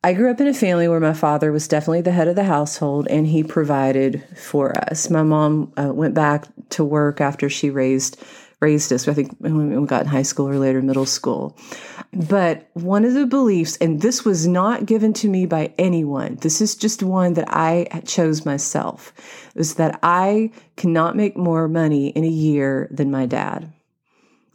I 0.02 0.14
grew 0.14 0.30
up 0.30 0.40
in 0.40 0.49
a 0.49 0.54
family 0.54 0.88
where 0.88 1.00
my 1.00 1.12
father 1.12 1.52
was 1.52 1.69
definitely 1.69 2.00
the 2.00 2.11
head 2.11 2.28
of 2.28 2.37
the 2.37 2.45
household 2.45 3.07
and 3.09 3.26
he 3.26 3.45
provided 3.45 4.25
for 4.35 4.73
us. 4.90 5.11
My 5.11 5.23
mom 5.23 5.73
uh, 5.76 5.92
went 5.92 6.14
back 6.14 6.47
to 6.71 6.85
work 6.85 7.21
after 7.21 7.50
she 7.50 7.69
raised 7.69 8.23
raised 8.61 8.92
us. 8.92 9.09
I 9.09 9.14
think 9.14 9.35
when 9.38 9.80
we 9.80 9.87
got 9.87 10.02
in 10.02 10.09
high 10.09 10.23
school 10.23 10.47
or 10.47 10.59
later 10.59 10.83
middle 10.83 11.07
school. 11.07 11.57
But 12.12 12.69
one 12.75 13.04
of 13.04 13.14
the 13.14 13.25
beliefs, 13.26 13.78
and 13.78 14.02
this 14.02 14.25
was 14.25 14.47
not 14.47 14.85
given 14.85 15.14
to 15.14 15.28
me 15.28 15.47
by 15.47 15.73
anyone, 15.78 16.37
this 16.37 16.61
is 16.61 16.75
just 16.75 17.02
one 17.02 17.35
that 17.35 17.49
I 17.49 18.02
chose 18.04 18.45
myself, 18.45 19.14
is 19.54 19.76
that 19.76 19.99
I 20.02 20.50
cannot 20.76 21.16
make 21.16 21.37
more 21.37 21.69
money 21.69 22.09
in 22.09 22.25
a 22.25 22.28
year 22.28 22.87
than 22.90 23.11
my 23.11 23.25
dad. 23.25 23.73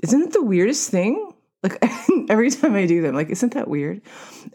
Isn't 0.04 0.22
it 0.22 0.34
the 0.34 0.44
weirdest 0.44 0.92
thing? 0.92 1.34
Like 1.66 1.84
every 2.30 2.52
time 2.52 2.76
I 2.76 2.86
do 2.86 3.02
them, 3.02 3.16
like, 3.16 3.30
isn't 3.30 3.54
that 3.54 3.68
weird? 3.68 4.02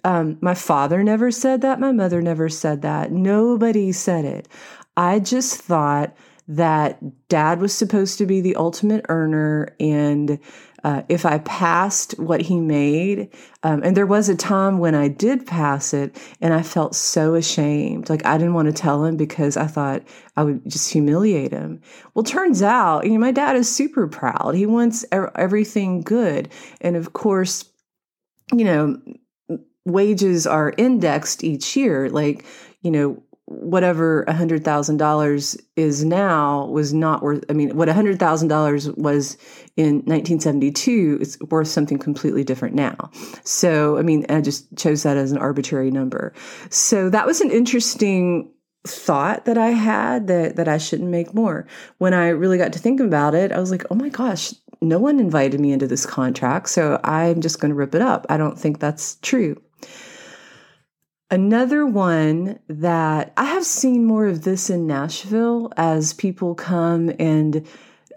Um, 0.05 0.39
my 0.41 0.55
father 0.55 1.03
never 1.03 1.31
said 1.31 1.61
that. 1.63 1.81
My 1.81 1.93
mother 1.93 2.23
never 2.23 2.49
said 2.49 2.83
that. 2.83 3.11
Nobody 3.11 3.93
said 3.93 4.25
it. 4.25 4.49
I 4.97 5.19
just 5.19 5.61
thought 5.61 6.17
that 6.47 7.29
dad 7.29 7.61
was 7.61 7.73
supposed 7.73 8.19
to 8.19 8.27
be 8.27 8.41
the 8.41 8.57
ultimate 8.57 9.07
earner 9.09 9.75
and 9.79 10.39
uh, 10.85 11.03
if 11.09 11.27
I 11.27 11.39
passed 11.39 12.19
what 12.19 12.41
he 12.41 12.61
made, 12.61 13.29
um, 13.63 13.83
and 13.83 13.97
there 13.97 14.07
was 14.07 14.29
a 14.29 14.37
time 14.37 14.79
when 14.79 14.95
I 14.95 15.09
did 15.09 15.47
pass 15.47 15.93
it, 15.93 16.17
and 16.41 16.55
I 16.55 16.63
felt 16.63 16.95
so 16.95 17.35
ashamed. 17.35 18.09
Like 18.09 18.25
I 18.25 18.39
didn't 18.39 18.55
want 18.55 18.67
to 18.67 18.73
tell 18.73 19.05
him 19.05 19.17
because 19.17 19.57
I 19.57 19.67
thought 19.67 20.03
I 20.37 20.45
would 20.45 20.69
just 20.69 20.93
humiliate 20.93 21.53
him. 21.53 21.81
Well, 22.15 22.23
turns 22.23 22.63
out, 22.63 23.05
you 23.05 23.13
know, 23.13 23.19
my 23.19 23.33
dad 23.33 23.57
is 23.57 23.75
super 23.75 24.07
proud. 24.07 24.55
He 24.55 24.67
wants 24.67 25.05
er- 25.13 25.33
everything 25.35 26.03
good, 26.03 26.49
and 26.81 26.97
of 26.97 27.13
course, 27.13 27.65
you 28.53 28.65
know, 28.65 29.01
wages 29.85 30.47
are 30.47 30.73
indexed 30.77 31.45
each 31.45 31.77
year. 31.77 32.09
Like, 32.11 32.45
you 32.83 32.91
know, 32.91 33.23
whatever 33.51 34.23
a 34.23 34.33
hundred 34.33 34.63
thousand 34.65 34.97
dollars 34.97 35.57
is 35.75 36.05
now 36.05 36.67
was 36.67 36.95
not 36.95 37.21
worth 37.21 37.45
i 37.51 37.53
mean 37.53 37.77
what 37.77 37.89
a 37.89 37.93
hundred 37.93 38.17
thousand 38.17 38.47
dollars 38.47 38.89
was 38.93 39.37
in 39.77 39.97
1972 40.07 41.19
is 41.21 41.37
worth 41.51 41.67
something 41.67 41.99
completely 41.99 42.45
different 42.45 42.77
now. 42.77 43.11
So 43.43 43.99
i 43.99 44.03
mean 44.03 44.25
i 44.29 44.41
just 44.41 44.77
chose 44.77 45.03
that 45.03 45.17
as 45.17 45.33
an 45.33 45.39
arbitrary 45.39 45.91
number. 45.91 46.33
So 46.71 47.11
that 47.11 47.27
was 47.27 47.41
an 47.41 47.51
interesting 47.51 48.53
thought 48.87 49.47
that 49.47 49.59
i 49.59 49.71
had 49.71 50.29
that 50.29 50.55
that 50.55 50.69
i 50.69 50.79
shouldn't 50.79 51.11
make 51.11 51.35
more. 51.35 51.67
When 51.99 52.15
i 52.15 52.29
really 52.29 52.57
got 52.57 52.73
to 52.75 52.79
think 52.79 53.01
about 53.01 53.35
it 53.35 53.51
i 53.51 53.59
was 53.59 53.73
like 53.73 53.85
oh 53.91 53.97
my 53.97 54.11
gosh 54.11 54.55
no 54.81 54.99
one 54.99 55.19
invited 55.19 55.61
me 55.61 55.73
into 55.73 55.89
this 55.89 56.07
contract 56.07 56.69
so 56.69 57.01
i'm 57.03 57.41
just 57.41 57.61
going 57.61 57.71
to 57.71 57.75
rip 57.75 57.97
it 57.97 58.03
up. 58.03 58.27
I 58.29 58.37
don't 58.37 58.59
think 58.59 58.79
that's 58.79 59.17
true 59.23 59.61
Another 61.31 61.87
one 61.87 62.59
that 62.69 63.33
I 63.37 63.45
have 63.45 63.65
seen 63.65 64.05
more 64.05 64.27
of 64.27 64.43
this 64.43 64.69
in 64.69 64.89
Nashville 64.89 65.73
as 65.77 66.13
people 66.13 66.57
come 66.57 67.13
and 67.21 67.67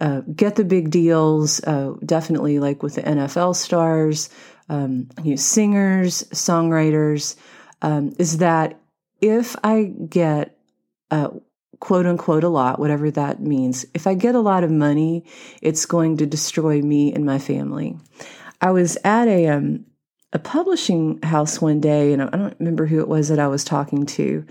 uh, 0.00 0.22
get 0.34 0.56
the 0.56 0.64
big 0.64 0.90
deals, 0.90 1.62
uh, 1.64 1.94
definitely 2.04 2.58
like 2.58 2.82
with 2.82 2.96
the 2.96 3.02
NFL 3.02 3.54
stars, 3.54 4.30
um, 4.68 5.08
you 5.22 5.30
know, 5.30 5.36
singers, 5.36 6.24
songwriters, 6.32 7.36
um, 7.82 8.12
is 8.18 8.38
that 8.38 8.80
if 9.20 9.54
I 9.62 9.92
get 10.08 10.58
uh, 11.12 11.28
quote 11.78 12.06
unquote 12.06 12.42
a 12.42 12.48
lot, 12.48 12.80
whatever 12.80 13.12
that 13.12 13.40
means, 13.40 13.86
if 13.94 14.08
I 14.08 14.14
get 14.14 14.34
a 14.34 14.40
lot 14.40 14.64
of 14.64 14.72
money, 14.72 15.24
it's 15.62 15.86
going 15.86 16.16
to 16.16 16.26
destroy 16.26 16.82
me 16.82 17.12
and 17.12 17.24
my 17.24 17.38
family. 17.38 17.96
I 18.60 18.72
was 18.72 18.98
at 19.04 19.28
a 19.28 19.46
um, 19.48 19.84
a 20.34 20.38
publishing 20.38 21.22
house 21.22 21.60
one 21.60 21.80
day, 21.80 22.12
and 22.12 22.20
I 22.20 22.26
don't 22.26 22.56
remember 22.58 22.86
who 22.86 23.00
it 23.00 23.08
was 23.08 23.28
that 23.28 23.38
I 23.38 23.46
was 23.46 23.62
talking 23.62 24.04
to. 24.06 24.44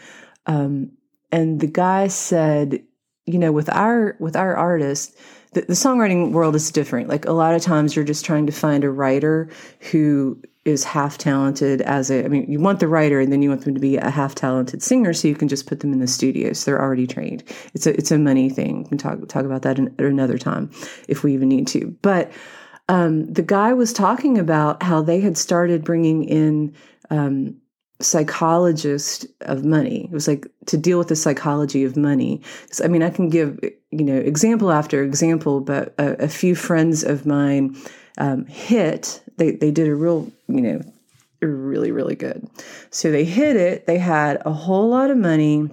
Um, 0.45 0.91
and 1.31 1.59
the 1.59 1.67
guy 1.67 2.07
said, 2.07 2.81
you 3.25 3.37
know, 3.37 3.51
with 3.51 3.69
our 3.69 4.15
with 4.19 4.35
our 4.35 4.55
artists, 4.55 5.15
the, 5.51 5.61
the 5.61 5.73
songwriting 5.73 6.31
world 6.31 6.55
is 6.55 6.71
different. 6.71 7.09
Like 7.09 7.25
a 7.25 7.33
lot 7.33 7.53
of 7.53 7.61
times, 7.61 7.95
you're 7.95 8.05
just 8.05 8.23
trying 8.23 8.45
to 8.45 8.51
find 8.53 8.83
a 8.83 8.89
writer 8.89 9.49
who 9.91 10.41
is 10.63 10.85
half 10.85 11.17
talented 11.17 11.81
as 11.81 12.09
a. 12.09 12.23
I 12.23 12.29
mean, 12.29 12.49
you 12.49 12.59
want 12.59 12.79
the 12.79 12.87
writer, 12.87 13.19
and 13.19 13.31
then 13.31 13.41
you 13.41 13.49
want 13.49 13.65
them 13.65 13.73
to 13.73 13.81
be 13.81 13.97
a 13.97 14.09
half 14.09 14.35
talented 14.35 14.81
singer, 14.81 15.11
so 15.11 15.27
you 15.27 15.35
can 15.35 15.49
just 15.49 15.67
put 15.67 15.81
them 15.81 15.91
in 15.91 15.99
the 15.99 16.07
studio. 16.07 16.53
So 16.53 16.71
they're 16.71 16.81
already 16.81 17.07
trained. 17.07 17.43
It's 17.73 17.85
a 17.85 17.93
it's 17.97 18.11
a 18.11 18.17
money 18.17 18.49
thing. 18.49 18.83
We 18.83 18.89
can 18.89 18.97
talk 18.97 19.27
talk 19.27 19.43
about 19.43 19.63
that 19.63 19.79
in, 19.79 19.93
another 19.99 20.37
time 20.37 20.71
if 21.09 21.23
we 21.23 21.33
even 21.33 21.49
need 21.49 21.67
to. 21.67 21.93
But 22.01 22.31
um, 22.89 23.31
the 23.31 23.43
guy 23.43 23.73
was 23.73 23.93
talking 23.93 24.37
about 24.37 24.83
how 24.83 25.01
they 25.01 25.21
had 25.21 25.37
started 25.37 25.83
bringing 25.83 26.23
in 26.25 26.75
um, 27.09 27.55
psychologist 28.01 29.25
of 29.41 29.63
money. 29.63 30.05
It 30.05 30.11
was 30.11 30.27
like 30.27 30.47
to 30.67 30.77
deal 30.77 30.97
with 30.97 31.07
the 31.07 31.15
psychology 31.15 31.83
of 31.83 31.95
money. 31.95 32.41
So, 32.71 32.83
I 32.83 32.87
mean, 32.87 33.03
I 33.03 33.09
can 33.09 33.29
give 33.29 33.59
you 33.91 34.03
know 34.03 34.17
example 34.17 34.71
after 34.71 35.03
example, 35.03 35.61
but 35.61 35.93
a, 35.97 36.23
a 36.23 36.27
few 36.27 36.55
friends 36.55 37.03
of 37.03 37.25
mine 37.25 37.77
um, 38.17 38.45
hit. 38.45 39.23
They 39.37 39.51
they 39.51 39.71
did 39.71 39.87
a 39.87 39.95
real 39.95 40.31
you 40.47 40.61
know 40.61 40.81
really 41.41 41.91
really 41.91 42.15
good. 42.15 42.47
So 42.89 43.11
they 43.11 43.25
hit 43.25 43.55
it. 43.55 43.85
They 43.85 43.97
had 43.97 44.41
a 44.45 44.51
whole 44.51 44.89
lot 44.89 45.09
of 45.09 45.17
money 45.17 45.69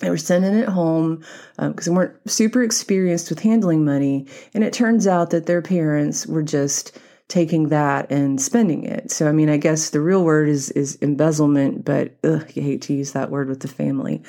they 0.00 0.10
were 0.10 0.18
sending 0.18 0.54
it 0.54 0.68
home 0.68 1.24
because 1.58 1.88
um, 1.88 1.94
they 1.94 1.96
weren't 1.96 2.30
super 2.30 2.62
experienced 2.62 3.30
with 3.30 3.40
handling 3.40 3.84
money. 3.84 4.26
And 4.54 4.64
it 4.64 4.72
turns 4.72 5.06
out 5.06 5.30
that 5.30 5.46
their 5.46 5.62
parents 5.62 6.26
were 6.26 6.42
just 6.42 6.98
taking 7.30 7.68
that 7.68 8.10
and 8.10 8.40
spending 8.42 8.82
it. 8.82 9.10
So, 9.10 9.28
I 9.28 9.32
mean, 9.32 9.48
I 9.48 9.56
guess 9.56 9.90
the 9.90 10.00
real 10.00 10.24
word 10.24 10.48
is 10.48 10.70
is 10.70 10.96
embezzlement, 10.96 11.84
but 11.84 12.16
ugh, 12.24 12.50
you 12.54 12.62
hate 12.62 12.82
to 12.82 12.92
use 12.92 13.12
that 13.12 13.30
word 13.30 13.48
with 13.48 13.60
the 13.60 13.68
family. 13.68 14.22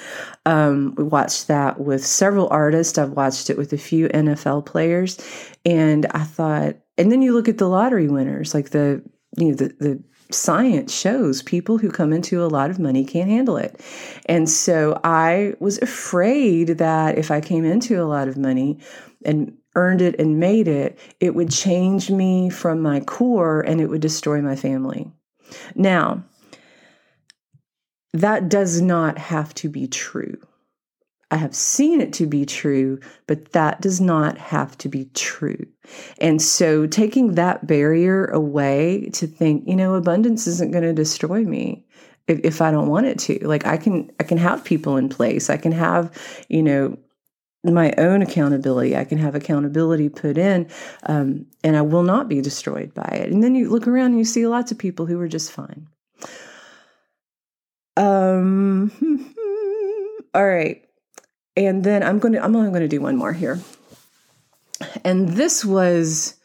Um, 0.45 0.93
we 0.95 1.03
watched 1.03 1.47
that 1.47 1.79
with 1.79 2.05
several 2.05 2.47
artists. 2.49 2.97
I've 2.97 3.11
watched 3.11 3.49
it 3.49 3.57
with 3.57 3.73
a 3.73 3.77
few 3.77 4.07
NFL 4.09 4.65
players, 4.65 5.19
and 5.65 6.05
I 6.11 6.23
thought. 6.23 6.75
And 6.97 7.11
then 7.11 7.23
you 7.23 7.33
look 7.33 7.49
at 7.49 7.57
the 7.57 7.67
lottery 7.67 8.07
winners, 8.07 8.53
like 8.53 8.69
the 8.69 9.01
you 9.37 9.49
know 9.49 9.55
the 9.55 9.75
the 9.79 10.03
science 10.33 10.93
shows 10.93 11.41
people 11.41 11.77
who 11.77 11.89
come 11.89 12.13
into 12.13 12.43
a 12.43 12.47
lot 12.47 12.69
of 12.69 12.79
money 12.79 13.05
can't 13.05 13.29
handle 13.29 13.57
it. 13.57 13.79
And 14.25 14.50
so 14.50 15.00
I 15.03 15.55
was 15.59 15.77
afraid 15.79 16.77
that 16.79 17.17
if 17.17 17.31
I 17.31 17.41
came 17.41 17.65
into 17.65 18.01
a 18.01 18.05
lot 18.05 18.27
of 18.27 18.38
money 18.38 18.79
and 19.25 19.57
earned 19.75 20.01
it 20.01 20.19
and 20.19 20.39
made 20.39 20.67
it, 20.67 20.97
it 21.19 21.35
would 21.35 21.51
change 21.51 22.09
me 22.09 22.50
from 22.50 22.81
my 22.81 23.00
core 23.00 23.61
and 23.61 23.79
it 23.79 23.88
would 23.88 24.01
destroy 24.01 24.41
my 24.41 24.55
family. 24.55 25.11
Now, 25.75 26.23
that 28.13 28.50
does 28.50 28.81
not 28.81 29.17
have 29.17 29.53
to 29.55 29.69
be 29.69 29.88
true. 29.88 30.38
I 31.31 31.38
have 31.38 31.55
seen 31.55 32.01
it 32.01 32.11
to 32.13 32.27
be 32.27 32.45
true, 32.45 33.00
but 33.25 33.53
that 33.53 33.79
does 33.79 34.01
not 34.01 34.38
have 34.38 34.77
to 34.79 34.89
be 34.89 35.05
true. 35.13 35.65
And 36.19 36.41
so 36.41 36.85
taking 36.85 37.35
that 37.35 37.65
barrier 37.65 38.25
away 38.25 39.09
to 39.13 39.27
think, 39.27 39.65
you 39.65 39.77
know, 39.77 39.95
abundance 39.95 40.45
isn't 40.45 40.71
going 40.71 40.83
to 40.83 40.93
destroy 40.93 41.43
me 41.43 41.85
if, 42.27 42.41
if 42.43 42.61
I 42.61 42.69
don't 42.69 42.89
want 42.89 43.05
it 43.05 43.17
to. 43.19 43.39
Like 43.47 43.65
I 43.65 43.77
can 43.77 44.11
I 44.19 44.23
can 44.23 44.38
have 44.38 44.65
people 44.65 44.97
in 44.97 45.07
place. 45.07 45.50
I 45.50 45.55
can 45.55 45.71
have, 45.71 46.11
you 46.50 46.61
know, 46.61 46.97
my 47.63 47.93
own 47.97 48.21
accountability. 48.21 48.97
I 48.97 49.05
can 49.05 49.17
have 49.17 49.33
accountability 49.33 50.09
put 50.09 50.38
in, 50.38 50.69
um, 51.03 51.45
and 51.63 51.77
I 51.77 51.81
will 51.81 52.03
not 52.03 52.27
be 52.27 52.41
destroyed 52.41 52.93
by 52.93 53.21
it. 53.23 53.31
And 53.31 53.41
then 53.41 53.55
you 53.55 53.69
look 53.69 53.88
around 53.88 54.07
and 54.07 54.19
you 54.19 54.25
see 54.25 54.45
lots 54.47 54.71
of 54.71 54.77
people 54.77 55.05
who 55.05 55.19
are 55.21 55.29
just 55.29 55.51
fine. 55.51 55.88
Um, 57.95 58.91
all 60.33 60.45
right 60.45 60.85
and 61.55 61.84
then 61.84 62.03
I'm 62.03 62.20
going 62.20 62.34
to 62.34 62.43
I'm 62.43 62.55
only 62.55 62.70
going 62.70 62.81
to 62.81 62.88
do 62.88 63.01
one 63.01 63.15
more 63.15 63.34
here. 63.34 63.60
And 65.03 65.29
this 65.29 65.63
was 65.65 66.36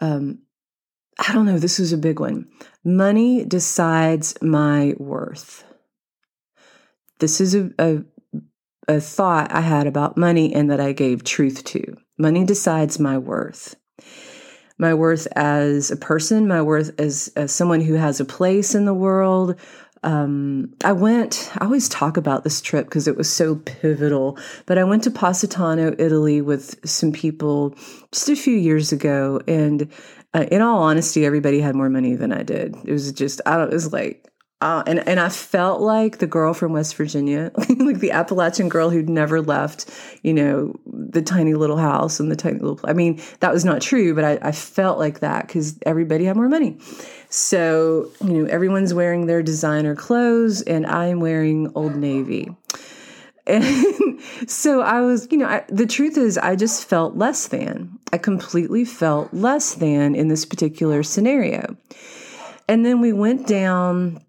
um 0.00 0.40
I 1.18 1.32
don't 1.32 1.46
know, 1.46 1.58
this 1.58 1.78
was 1.78 1.92
a 1.92 1.98
big 1.98 2.18
one. 2.18 2.48
Money 2.84 3.44
decides 3.44 4.34
my 4.40 4.94
worth. 4.98 5.64
this 7.18 7.40
is 7.40 7.54
a, 7.54 7.70
a, 7.78 7.98
a 8.88 9.00
thought 9.00 9.52
I 9.52 9.60
had 9.60 9.86
about 9.86 10.16
money 10.16 10.54
and 10.54 10.70
that 10.70 10.80
I 10.80 10.92
gave 10.92 11.22
truth 11.22 11.62
to. 11.64 11.96
Money 12.18 12.44
decides 12.44 12.98
my 12.98 13.18
worth. 13.18 13.76
My 14.78 14.94
worth 14.94 15.28
as 15.36 15.90
a 15.90 15.96
person, 15.96 16.48
my 16.48 16.62
worth 16.62 16.98
as, 16.98 17.30
as 17.36 17.52
someone 17.52 17.82
who 17.82 17.94
has 17.94 18.18
a 18.18 18.24
place 18.24 18.74
in 18.74 18.86
the 18.86 18.94
world, 18.94 19.56
um, 20.02 20.74
I 20.82 20.92
went, 20.92 21.50
I 21.58 21.64
always 21.64 21.88
talk 21.88 22.16
about 22.16 22.42
this 22.44 22.60
trip 22.60 22.86
because 22.86 23.06
it 23.06 23.16
was 23.16 23.28
so 23.28 23.56
pivotal, 23.56 24.38
but 24.66 24.78
I 24.78 24.84
went 24.84 25.04
to 25.04 25.10
Positano, 25.10 25.94
Italy 25.98 26.40
with 26.40 26.88
some 26.88 27.12
people 27.12 27.74
just 28.12 28.28
a 28.28 28.36
few 28.36 28.56
years 28.56 28.92
ago. 28.92 29.40
And 29.46 29.92
uh, 30.32 30.46
in 30.50 30.62
all 30.62 30.82
honesty, 30.82 31.26
everybody 31.26 31.60
had 31.60 31.74
more 31.74 31.90
money 31.90 32.14
than 32.14 32.32
I 32.32 32.42
did. 32.42 32.76
It 32.84 32.92
was 32.92 33.12
just, 33.12 33.40
I 33.44 33.56
don't, 33.56 33.70
it 33.70 33.74
was 33.74 33.92
like, 33.92 34.29
uh, 34.62 34.82
and 34.86 35.06
and 35.08 35.18
I 35.18 35.30
felt 35.30 35.80
like 35.80 36.18
the 36.18 36.26
girl 36.26 36.52
from 36.52 36.74
West 36.74 36.94
Virginia, 36.96 37.50
like 37.78 38.00
the 38.00 38.10
Appalachian 38.10 38.68
girl 38.68 38.90
who'd 38.90 39.08
never 39.08 39.40
left, 39.40 39.88
you 40.22 40.34
know, 40.34 40.78
the 40.86 41.22
tiny 41.22 41.54
little 41.54 41.78
house 41.78 42.20
and 42.20 42.30
the 42.30 42.36
tiny 42.36 42.58
little. 42.58 42.78
I 42.84 42.92
mean, 42.92 43.22
that 43.40 43.52
was 43.52 43.64
not 43.64 43.80
true, 43.80 44.14
but 44.14 44.24
I, 44.24 44.38
I 44.42 44.52
felt 44.52 44.98
like 44.98 45.20
that 45.20 45.46
because 45.46 45.78
everybody 45.86 46.26
had 46.26 46.36
more 46.36 46.48
money. 46.48 46.78
So 47.30 48.10
you 48.22 48.32
know, 48.32 48.44
everyone's 48.46 48.92
wearing 48.92 49.26
their 49.26 49.42
designer 49.42 49.96
clothes, 49.96 50.60
and 50.60 50.86
I'm 50.86 51.20
wearing 51.20 51.72
Old 51.74 51.96
Navy. 51.96 52.54
And 53.46 54.20
so 54.46 54.82
I 54.82 55.00
was, 55.00 55.26
you 55.30 55.38
know, 55.38 55.46
I, 55.46 55.64
the 55.70 55.86
truth 55.86 56.18
is, 56.18 56.36
I 56.36 56.54
just 56.54 56.84
felt 56.84 57.16
less 57.16 57.48
than. 57.48 57.98
I 58.12 58.18
completely 58.18 58.84
felt 58.84 59.32
less 59.32 59.74
than 59.74 60.14
in 60.14 60.28
this 60.28 60.44
particular 60.44 61.02
scenario. 61.02 61.78
And 62.68 62.84
then 62.84 63.00
we 63.00 63.12
went 63.14 63.46
down 63.46 64.20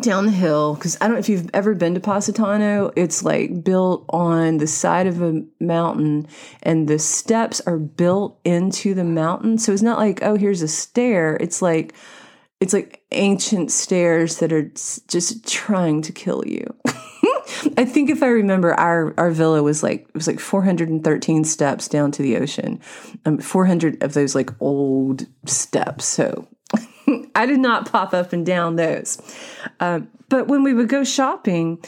down 0.00 0.26
the 0.26 0.32
hill 0.32 0.74
because 0.74 0.96
I 1.00 1.06
don't 1.06 1.14
know 1.14 1.20
if 1.20 1.28
you've 1.28 1.50
ever 1.52 1.74
been 1.74 1.94
to 1.94 2.00
Positano. 2.00 2.92
It's 2.96 3.22
like 3.22 3.64
built 3.64 4.04
on 4.08 4.58
the 4.58 4.66
side 4.66 5.06
of 5.06 5.20
a 5.20 5.42
mountain, 5.60 6.28
and 6.62 6.88
the 6.88 6.98
steps 6.98 7.60
are 7.66 7.78
built 7.78 8.38
into 8.44 8.94
the 8.94 9.04
mountain. 9.04 9.58
So 9.58 9.72
it's 9.72 9.82
not 9.82 9.98
like 9.98 10.22
oh, 10.22 10.36
here's 10.36 10.62
a 10.62 10.68
stair. 10.68 11.36
It's 11.40 11.60
like 11.60 11.94
it's 12.60 12.72
like 12.72 13.02
ancient 13.10 13.72
stairs 13.72 14.38
that 14.38 14.52
are 14.52 14.70
just 15.08 15.48
trying 15.48 16.00
to 16.02 16.12
kill 16.12 16.44
you. 16.46 16.64
I 17.76 17.84
think 17.84 18.08
if 18.08 18.22
I 18.22 18.28
remember, 18.28 18.72
our 18.74 19.14
our 19.18 19.32
villa 19.32 19.64
was 19.64 19.82
like 19.82 20.02
it 20.02 20.14
was 20.14 20.28
like 20.28 20.38
413 20.38 21.44
steps 21.44 21.88
down 21.88 22.12
to 22.12 22.22
the 22.22 22.36
ocean, 22.36 22.80
um, 23.24 23.38
400 23.38 24.02
of 24.02 24.14
those 24.14 24.36
like 24.36 24.50
old 24.60 25.26
steps. 25.44 26.04
So 26.04 26.46
I 27.34 27.46
did 27.46 27.60
not 27.60 27.90
pop 27.90 28.14
up 28.14 28.32
and 28.32 28.44
down 28.44 28.76
those. 28.76 29.20
Uh, 29.80 30.00
but 30.28 30.48
when 30.48 30.62
we 30.62 30.74
would 30.74 30.88
go 30.88 31.04
shopping 31.04 31.82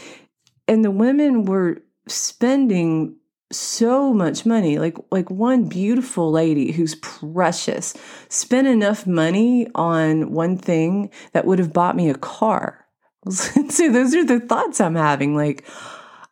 and 0.68 0.84
the 0.84 0.90
women 0.90 1.44
were 1.44 1.82
spending 2.08 3.16
so 3.52 4.12
much 4.12 4.44
money 4.44 4.78
like 4.78 4.96
like 5.10 5.30
one 5.30 5.68
beautiful 5.68 6.30
lady 6.30 6.72
who's 6.72 6.96
precious 6.96 7.94
spent 8.28 8.66
enough 8.66 9.06
money 9.06 9.68
on 9.74 10.32
one 10.32 10.56
thing 10.56 11.10
that 11.32 11.44
would 11.44 11.58
have 11.58 11.72
bought 11.72 11.96
me 11.96 12.08
a 12.08 12.14
car. 12.14 12.86
So 13.30 13.90
those 13.90 14.14
are 14.14 14.24
the 14.24 14.40
thoughts 14.40 14.80
i'm 14.82 14.96
having 14.96 15.34
like 15.34 15.64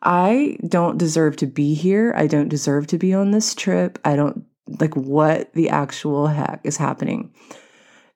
i 0.03 0.59
don't 0.69 0.99
deserve 0.99 1.37
to 1.37 1.47
be 1.47 1.75
here. 1.75 2.13
I 2.17 2.27
don't 2.27 2.49
deserve 2.49 2.89
to 2.89 2.99
be 2.99 3.15
on 3.15 3.31
this 3.31 3.55
trip. 3.55 3.99
I 4.05 4.17
don't 4.17 4.45
like 4.81 4.95
what 4.95 5.53
the 5.55 5.71
actual 5.71 6.27
heck 6.27 6.61
is 6.65 6.77
happening 6.77 7.33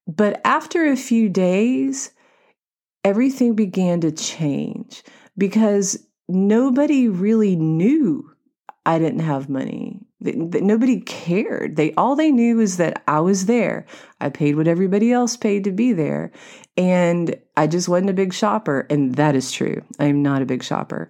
but 0.06 0.40
after 0.44 0.86
a 0.86 0.96
few 0.96 1.28
days, 1.28 2.12
everything 3.04 3.54
began 3.54 4.00
to 4.00 4.12
change 4.12 5.02
because 5.36 6.06
nobody 6.28 7.08
really 7.08 7.56
knew 7.56 8.30
I 8.84 8.98
didn't 8.98 9.20
have 9.20 9.48
money. 9.48 10.00
Nobody 10.20 11.00
cared. 11.00 11.76
They 11.76 11.92
all 11.94 12.16
they 12.16 12.30
knew 12.30 12.60
is 12.60 12.78
that 12.78 13.02
I 13.06 13.20
was 13.20 13.46
there. 13.46 13.84
I 14.20 14.30
paid 14.30 14.56
what 14.56 14.68
everybody 14.68 15.12
else 15.12 15.36
paid 15.36 15.64
to 15.64 15.72
be 15.72 15.92
there, 15.92 16.32
and 16.76 17.36
I 17.56 17.66
just 17.66 17.88
wasn't 17.88 18.10
a 18.10 18.14
big 18.14 18.32
shopper. 18.32 18.86
And 18.88 19.16
that 19.16 19.36
is 19.36 19.52
true. 19.52 19.82
I 19.98 20.06
am 20.06 20.22
not 20.22 20.42
a 20.42 20.46
big 20.46 20.62
shopper. 20.62 21.08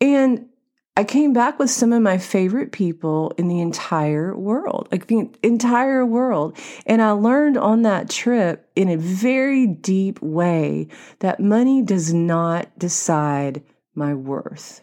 And 0.00 0.46
I 0.96 1.02
came 1.02 1.32
back 1.32 1.58
with 1.58 1.70
some 1.70 1.92
of 1.92 2.02
my 2.02 2.18
favorite 2.18 2.70
people 2.70 3.32
in 3.36 3.48
the 3.48 3.60
entire 3.60 4.36
world, 4.36 4.88
like 4.92 5.08
the 5.08 5.28
entire 5.42 6.06
world. 6.06 6.56
And 6.86 7.02
I 7.02 7.10
learned 7.10 7.56
on 7.56 7.82
that 7.82 8.08
trip 8.08 8.70
in 8.76 8.88
a 8.88 8.96
very 8.96 9.66
deep 9.66 10.22
way 10.22 10.86
that 11.18 11.40
money 11.40 11.82
does 11.82 12.14
not 12.14 12.78
decide 12.78 13.64
my 13.96 14.14
worth. 14.14 14.82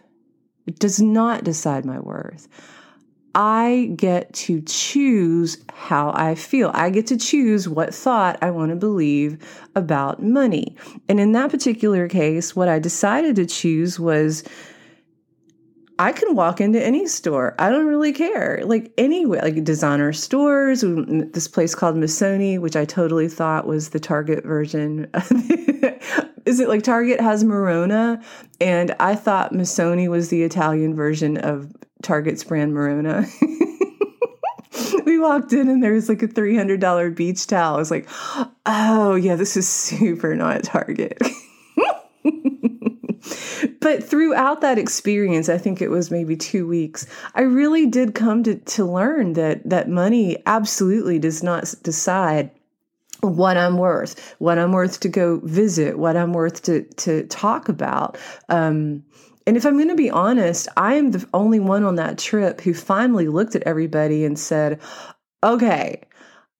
It 0.67 0.79
does 0.79 1.01
not 1.01 1.45
decide 1.45 1.85
my 1.85 1.99
worth. 1.99 2.49
I 3.33 3.93
get 3.95 4.33
to 4.33 4.61
choose 4.63 5.63
how 5.71 6.11
I 6.13 6.35
feel. 6.35 6.71
I 6.73 6.89
get 6.89 7.07
to 7.07 7.17
choose 7.17 7.69
what 7.69 7.95
thought 7.95 8.37
I 8.41 8.51
want 8.51 8.71
to 8.71 8.75
believe 8.75 9.37
about 9.77 10.21
money. 10.21 10.75
And 11.07 11.21
in 11.21 11.31
that 11.31 11.51
particular 11.51 12.09
case, 12.09 12.53
what 12.53 12.67
I 12.67 12.79
decided 12.79 13.37
to 13.37 13.45
choose 13.45 13.97
was 13.97 14.43
I 16.01 16.13
can 16.13 16.33
walk 16.33 16.59
into 16.59 16.83
any 16.83 17.05
store. 17.05 17.53
I 17.59 17.69
don't 17.69 17.85
really 17.85 18.11
care. 18.11 18.63
Like 18.65 18.91
anywhere, 18.97 19.43
like 19.43 19.63
designer 19.63 20.11
stores, 20.13 20.81
this 20.83 21.47
place 21.47 21.75
called 21.75 21.95
Missoni, 21.95 22.59
which 22.59 22.75
I 22.75 22.85
totally 22.85 23.27
thought 23.27 23.67
was 23.67 23.89
the 23.89 23.99
Target 23.99 24.43
version. 24.43 25.07
Is 26.47 26.59
it 26.59 26.69
like 26.69 26.81
Target 26.81 27.21
has 27.21 27.43
Merona? 27.43 28.19
And 28.59 28.95
I 28.99 29.13
thought 29.13 29.53
Missoni 29.53 30.09
was 30.09 30.29
the 30.29 30.41
Italian 30.41 30.95
version 30.95 31.37
of 31.37 31.71
Target's 32.01 32.43
brand 32.43 32.73
Merona. 32.73 33.29
we 35.05 35.19
walked 35.19 35.53
in 35.53 35.69
and 35.69 35.83
there 35.83 35.93
was 35.93 36.09
like 36.09 36.23
a 36.23 36.27
$300 36.27 37.15
beach 37.15 37.45
towel. 37.45 37.75
I 37.75 37.77
was 37.77 37.91
like, 37.91 38.09
oh, 38.65 39.13
yeah, 39.13 39.35
this 39.35 39.55
is 39.55 39.69
super 39.69 40.35
not 40.35 40.63
Target. 40.63 41.21
but 43.81 44.03
throughout 44.03 44.61
that 44.61 44.77
experience, 44.77 45.49
I 45.49 45.57
think 45.57 45.81
it 45.81 45.89
was 45.89 46.11
maybe 46.11 46.37
two 46.37 46.67
weeks, 46.67 47.07
I 47.33 47.41
really 47.41 47.87
did 47.87 48.13
come 48.13 48.43
to, 48.43 48.55
to 48.55 48.85
learn 48.85 49.33
that 49.33 49.67
that 49.67 49.89
money 49.89 50.41
absolutely 50.45 51.17
does 51.17 51.41
not 51.41 51.73
decide 51.81 52.51
what 53.21 53.57
I'm 53.57 53.77
worth, 53.77 54.35
what 54.37 54.59
I'm 54.59 54.71
worth 54.71 54.99
to 55.01 55.09
go 55.09 55.39
visit, 55.43 55.97
what 55.97 56.15
I'm 56.15 56.33
worth 56.33 56.63
to 56.63 56.83
to 56.83 57.25
talk 57.27 57.69
about. 57.69 58.17
Um, 58.49 59.03
and 59.47 59.57
if 59.57 59.65
I'm 59.65 59.77
going 59.77 59.89
to 59.89 59.95
be 59.95 60.09
honest, 60.09 60.67
I 60.77 60.95
am 60.95 61.11
the 61.11 61.27
only 61.33 61.59
one 61.59 61.83
on 61.83 61.95
that 61.95 62.17
trip 62.17 62.61
who 62.61 62.73
finally 62.73 63.27
looked 63.27 63.55
at 63.55 63.63
everybody 63.63 64.25
and 64.25 64.37
said, 64.37 64.79
"Okay, 65.43 66.01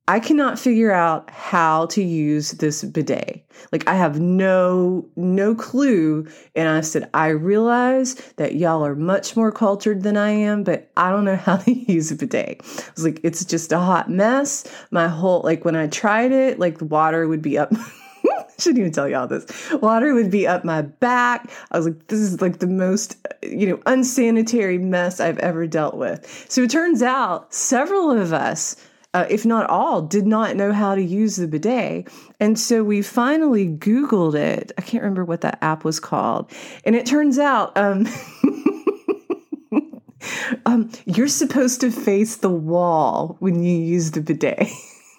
I 0.07 0.19
cannot 0.19 0.59
figure 0.59 0.91
out 0.91 1.29
how 1.29 1.85
to 1.87 2.03
use 2.03 2.51
this 2.51 2.83
bidet. 2.83 3.45
Like 3.71 3.87
I 3.87 3.93
have 3.93 4.19
no 4.19 5.07
no 5.15 5.53
clue 5.53 6.27
and 6.55 6.67
I 6.67 6.81
said 6.81 7.09
I 7.13 7.27
realize 7.27 8.15
that 8.37 8.55
y'all 8.55 8.85
are 8.85 8.95
much 8.95 9.35
more 9.35 9.51
cultured 9.51 10.01
than 10.03 10.17
I 10.17 10.31
am, 10.31 10.63
but 10.63 10.91
I 10.97 11.11
don't 11.11 11.25
know 11.25 11.35
how 11.47 11.57
to 11.57 11.71
use 11.71 12.11
a 12.11 12.15
bidet. 12.15 12.61
I 12.61 12.91
was 12.95 13.05
like 13.05 13.19
it's 13.23 13.45
just 13.45 13.71
a 13.71 13.79
hot 13.79 14.09
mess. 14.09 14.65
My 14.89 15.07
whole 15.07 15.41
like 15.41 15.63
when 15.65 15.75
I 15.75 15.87
tried 15.87 16.31
it, 16.31 16.59
like 16.59 16.79
the 16.79 16.85
water 16.85 17.27
would 17.27 17.41
be 17.41 17.57
up 17.57 17.71
shouldn't 18.61 18.79
even 18.79 18.91
tell 18.91 19.09
y'all 19.09 19.27
this. 19.27 19.71
Water 19.81 20.13
would 20.13 20.31
be 20.31 20.47
up 20.47 20.63
my 20.63 20.83
back. 20.83 21.49
I 21.71 21.77
was 21.77 21.87
like, 21.87 22.07
this 22.07 22.19
is 22.19 22.41
like 22.41 22.59
the 22.59 22.67
most, 22.67 23.17
you 23.41 23.67
know, 23.67 23.81
unsanitary 23.85 24.77
mess 24.77 25.19
I've 25.19 25.39
ever 25.39 25.67
dealt 25.67 25.95
with. 25.95 26.45
So 26.47 26.61
it 26.61 26.69
turns 26.69 27.01
out 27.01 27.53
several 27.53 28.11
of 28.11 28.33
us 28.33 28.75
uh, 29.13 29.25
if 29.29 29.45
not 29.45 29.69
all, 29.69 30.01
did 30.01 30.25
not 30.25 30.55
know 30.55 30.71
how 30.71 30.95
to 30.95 31.01
use 31.01 31.35
the 31.35 31.47
bidet. 31.47 32.07
And 32.39 32.57
so 32.57 32.83
we 32.83 33.01
finally 33.01 33.67
Googled 33.67 34.35
it. 34.35 34.71
I 34.77 34.81
can't 34.81 35.03
remember 35.03 35.25
what 35.25 35.41
that 35.41 35.57
app 35.61 35.83
was 35.83 35.99
called. 35.99 36.51
And 36.85 36.95
it 36.95 37.05
turns 37.05 37.37
out, 37.37 37.77
um, 37.77 38.07
um, 40.65 40.89
you're 41.05 41.27
supposed 41.27 41.81
to 41.81 41.91
face 41.91 42.37
the 42.37 42.49
wall 42.49 43.35
when 43.39 43.61
you 43.63 43.77
use 43.77 44.11
the 44.11 44.21
bidet. 44.21 44.69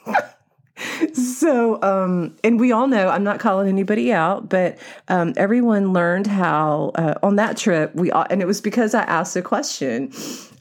so 1.12 1.80
um, 1.82 2.34
and 2.42 2.58
we 2.58 2.72
all 2.72 2.88
know 2.88 3.08
i'm 3.08 3.22
not 3.22 3.38
calling 3.38 3.68
anybody 3.68 4.12
out 4.12 4.48
but 4.48 4.78
um, 5.08 5.32
everyone 5.36 5.92
learned 5.92 6.26
how 6.26 6.90
uh, 6.94 7.14
on 7.22 7.36
that 7.36 7.56
trip 7.56 7.94
we 7.94 8.10
all, 8.10 8.26
and 8.30 8.42
it 8.42 8.46
was 8.46 8.60
because 8.60 8.94
i 8.94 9.02
asked 9.02 9.36
a 9.36 9.42
question 9.42 10.10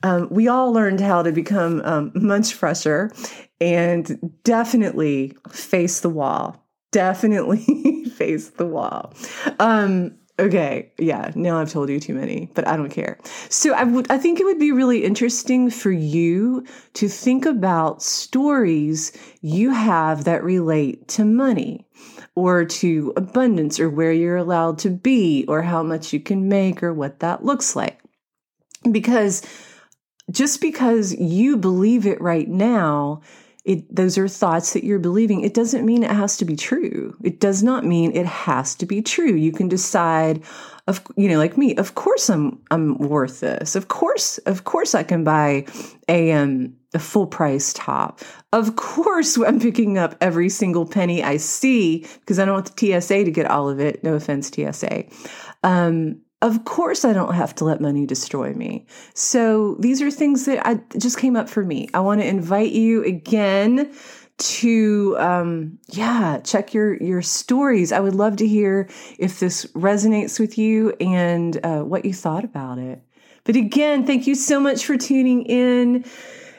um, 0.04 0.28
we 0.32 0.48
all 0.48 0.72
learned 0.72 1.00
how 1.00 1.22
to 1.22 1.32
become 1.32 1.82
um, 1.84 2.12
much 2.16 2.54
fresher 2.54 3.12
and 3.60 4.32
definitely 4.44 5.36
face 5.50 6.02
the 6.02 6.10
wall 6.10 6.66
definitely 6.92 8.06
face 8.18 8.50
the 8.52 8.66
wall 8.66 9.14
um, 9.60 10.16
Okay, 10.42 10.92
yeah, 10.98 11.32
now 11.36 11.60
I've 11.60 11.72
told 11.72 11.90
you 11.90 12.00
too 12.00 12.16
many, 12.16 12.50
but 12.56 12.68
I 12.68 12.76
don't 12.76 12.90
care. 12.90 13.20
So 13.50 13.74
I 13.74 13.84
would 13.84 14.10
I 14.10 14.18
think 14.18 14.40
it 14.40 14.46
would 14.46 14.58
be 14.58 14.72
really 14.72 15.04
interesting 15.04 15.70
for 15.70 15.92
you 15.92 16.66
to 16.94 17.08
think 17.08 17.46
about 17.46 18.02
stories 18.02 19.12
you 19.42 19.70
have 19.70 20.24
that 20.24 20.44
relate 20.44 21.08
to 21.10 21.26
money 21.26 21.86
or 22.34 22.66
to 22.66 23.14
abundance 23.16 23.80
or 23.80 23.88
where 23.88 24.12
you're 24.12 24.38
allowed 24.38 24.80
to 24.80 24.90
be 24.90 25.46
or 25.48 25.62
how 25.62 25.84
much 25.84 26.12
you 26.12 26.20
can 26.20 26.50
make 26.50 26.82
or 26.82 26.92
what 26.92 27.20
that 27.20 27.46
looks 27.46 27.76
like. 27.76 28.02
Because 28.90 29.44
just 30.32 30.62
because 30.62 31.13
you 31.13 31.58
believe 31.58 32.06
it 32.06 32.20
right 32.22 32.48
now 32.48 33.22
it 33.63 33.96
those 33.96 34.17
are 34.17 34.28
thoughts 34.28 34.74
that 34.74 34.84
you're 34.84 35.00
believing 35.00 35.41
it 35.41 35.54
doesn't 35.54 35.86
mean 35.86 36.04
it 36.04 36.10
has 36.10 36.38
to 36.38 36.46
be 36.46 36.56
true. 36.56 37.15
It 37.24 37.39
does 37.39 37.62
not 37.62 37.86
mean 37.86 38.15
it 38.15 38.26
has 38.26 38.74
to 38.76 38.86
be 38.86 39.02
true. 39.02 39.36
You 39.36 39.52
can 39.52 39.67
decide 39.67 40.44
of 40.88 41.02
you 41.15 41.30
know 41.30 41.38
like 41.38 41.58
me 41.58 41.76
of 41.76 41.94
course 41.94 42.30
i'm 42.30 42.60
i'm 42.72 42.98
worth 42.98 43.41
this. 43.41 43.76
Of 43.76 43.88
course 43.88 44.39
of 44.39 44.63
course 44.63 44.96
i 44.96 45.04
can 45.04 45.24
buy 45.24 45.65
a 46.08 46.32
um 46.32 46.76
a 46.94 47.00
full 47.00 47.28
price 47.28 47.72
top. 47.74 48.22
Of 48.52 48.76
course 48.76 49.38
i'm 49.46 49.60
picking 49.60 49.98
up 49.98 50.15
every 50.22 50.50
single 50.50 50.88
penny 50.88 51.24
i 51.24 51.38
see 51.38 52.08
because 52.20 52.39
i 52.39 52.46
don't 52.46 52.56
want 52.56 52.76
the 52.76 53.00
tsa 53.00 53.24
to 53.26 53.32
get 53.32 53.46
all 53.46 53.70
of 53.70 53.80
it. 53.80 54.04
No 54.04 54.15
offense 54.15 54.50
tsa 54.50 55.06
um 55.63 56.20
of 56.41 56.65
course 56.65 57.06
I 57.06 57.13
don't 57.13 57.36
have 57.36 57.54
to 57.56 57.65
let 57.65 57.82
money 57.82 58.06
destroy 58.06 58.54
me. 58.54 58.88
So 59.13 59.75
these 59.80 60.01
are 60.01 60.10
things 60.10 60.45
that 60.45 60.65
I 60.65 60.82
just 60.97 61.19
came 61.19 61.36
up 61.36 61.47
for 61.49 61.63
me. 61.63 61.88
I 61.93 61.99
want 61.99 62.21
to 62.21 62.27
invite 62.27 62.71
you 62.71 63.04
again 63.04 63.93
to 64.38 65.15
um 65.19 65.77
yeah 65.89 66.39
check 66.43 66.73
your 66.73 66.95
your 67.01 67.21
stories. 67.21 67.91
I 67.91 67.99
would 67.99 68.15
love 68.15 68.38
to 68.38 68.47
hear 68.47 68.89
if 69.19 69.39
this 69.39 69.65
resonates 69.73 70.39
with 70.39 70.58
you 70.58 70.91
and 70.99 71.63
uh, 71.63 71.82
what 71.82 72.06
you 72.06 72.13
thought 72.13 72.43
about 72.43 72.80
it. 72.80 73.04
But 73.43 73.56
again 73.56 74.08
thank 74.08 74.25
you 74.25 74.34
so 74.34 74.60
much 74.60 74.84
for 74.84 74.97
tuning 74.97 75.43
in. 75.45 76.06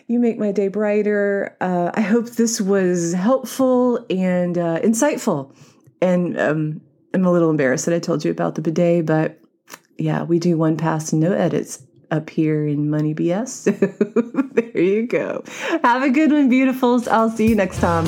You 0.07 0.21
make 0.21 0.39
my 0.39 0.53
day 0.53 0.69
brighter. 0.69 1.57
Uh, 1.61 1.91
i 1.95 2.03
hope 2.03 2.31
this 2.31 2.61
was 2.61 3.15
helpful 3.15 4.07
and 4.09 4.57
uh, 4.59 4.79
insightful. 4.81 5.53
And 6.01 6.39
um, 6.39 6.81
i'm 7.15 7.25
a 7.25 7.33
little 7.33 7.51
embarrassed 7.51 7.87
that 7.87 7.95
i 7.97 7.99
told 7.99 8.25
you 8.25 8.31
about 8.31 8.55
the 8.55 8.63
bidet 8.63 9.07
but 9.07 9.42
yeah, 9.99 10.23
we 10.23 10.39
do 10.39 10.57
one 10.57 10.77
pass 10.77 11.13
no 11.13 11.33
edits 11.33 11.83
up 12.11 12.29
here 12.29 12.67
in 12.67 12.91
Money 12.91 13.15
BS. 13.15 13.49
So 13.49 13.71
there 14.53 14.83
you 14.83 15.07
go. 15.07 15.43
Have 15.83 16.03
a 16.03 16.11
good 16.11 16.31
one, 16.31 16.51
beautifuls. 16.51 17.09
I'll 17.09 17.31
see 17.31 17.49
you 17.49 17.55
next 17.55 17.79
time. 17.79 18.07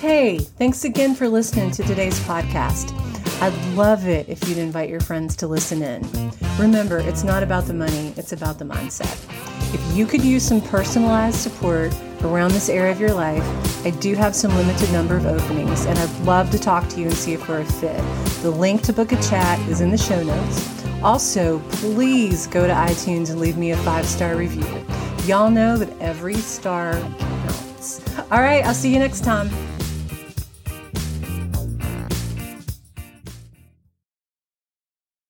Hey, 0.00 0.38
thanks 0.38 0.84
again 0.84 1.14
for 1.14 1.28
listening 1.28 1.70
to 1.72 1.82
today's 1.82 2.18
podcast. 2.20 2.92
I'd 3.40 3.74
love 3.74 4.06
it 4.06 4.28
if 4.28 4.48
you'd 4.48 4.58
invite 4.58 4.88
your 4.88 5.00
friends 5.00 5.34
to 5.36 5.46
listen 5.46 5.82
in. 5.82 6.30
Remember, 6.58 6.98
it's 6.98 7.24
not 7.24 7.42
about 7.42 7.64
the 7.64 7.74
money, 7.74 8.12
it's 8.16 8.32
about 8.32 8.58
the 8.58 8.64
mindset. 8.64 9.55
If 9.76 9.94
you 9.94 10.06
could 10.06 10.24
use 10.24 10.42
some 10.42 10.62
personalized 10.62 11.36
support 11.36 11.94
around 12.22 12.52
this 12.52 12.70
area 12.70 12.92
of 12.92 12.98
your 12.98 13.12
life, 13.12 13.44
I 13.84 13.90
do 13.90 14.14
have 14.14 14.34
some 14.34 14.56
limited 14.56 14.90
number 14.90 15.18
of 15.18 15.26
openings, 15.26 15.84
and 15.84 15.98
I'd 15.98 16.20
love 16.20 16.50
to 16.52 16.58
talk 16.58 16.88
to 16.88 16.98
you 16.98 17.08
and 17.08 17.14
see 17.14 17.34
if 17.34 17.46
we're 17.46 17.60
a 17.60 17.64
fit. 17.66 18.02
The 18.40 18.50
link 18.50 18.80
to 18.84 18.94
book 18.94 19.12
a 19.12 19.20
chat 19.20 19.58
is 19.68 19.82
in 19.82 19.90
the 19.90 19.98
show 19.98 20.22
notes. 20.22 20.82
Also, 21.02 21.58
please 21.72 22.46
go 22.46 22.66
to 22.66 22.72
iTunes 22.72 23.28
and 23.28 23.38
leave 23.38 23.58
me 23.58 23.72
a 23.72 23.76
five 23.76 24.06
star 24.06 24.34
review. 24.34 24.64
Y'all 25.26 25.50
know 25.50 25.76
that 25.76 25.90
every 26.00 26.36
star 26.36 26.98
counts. 27.18 28.00
All 28.30 28.40
right, 28.40 28.64
I'll 28.64 28.72
see 28.72 28.94
you 28.94 28.98
next 28.98 29.24
time. 29.24 29.50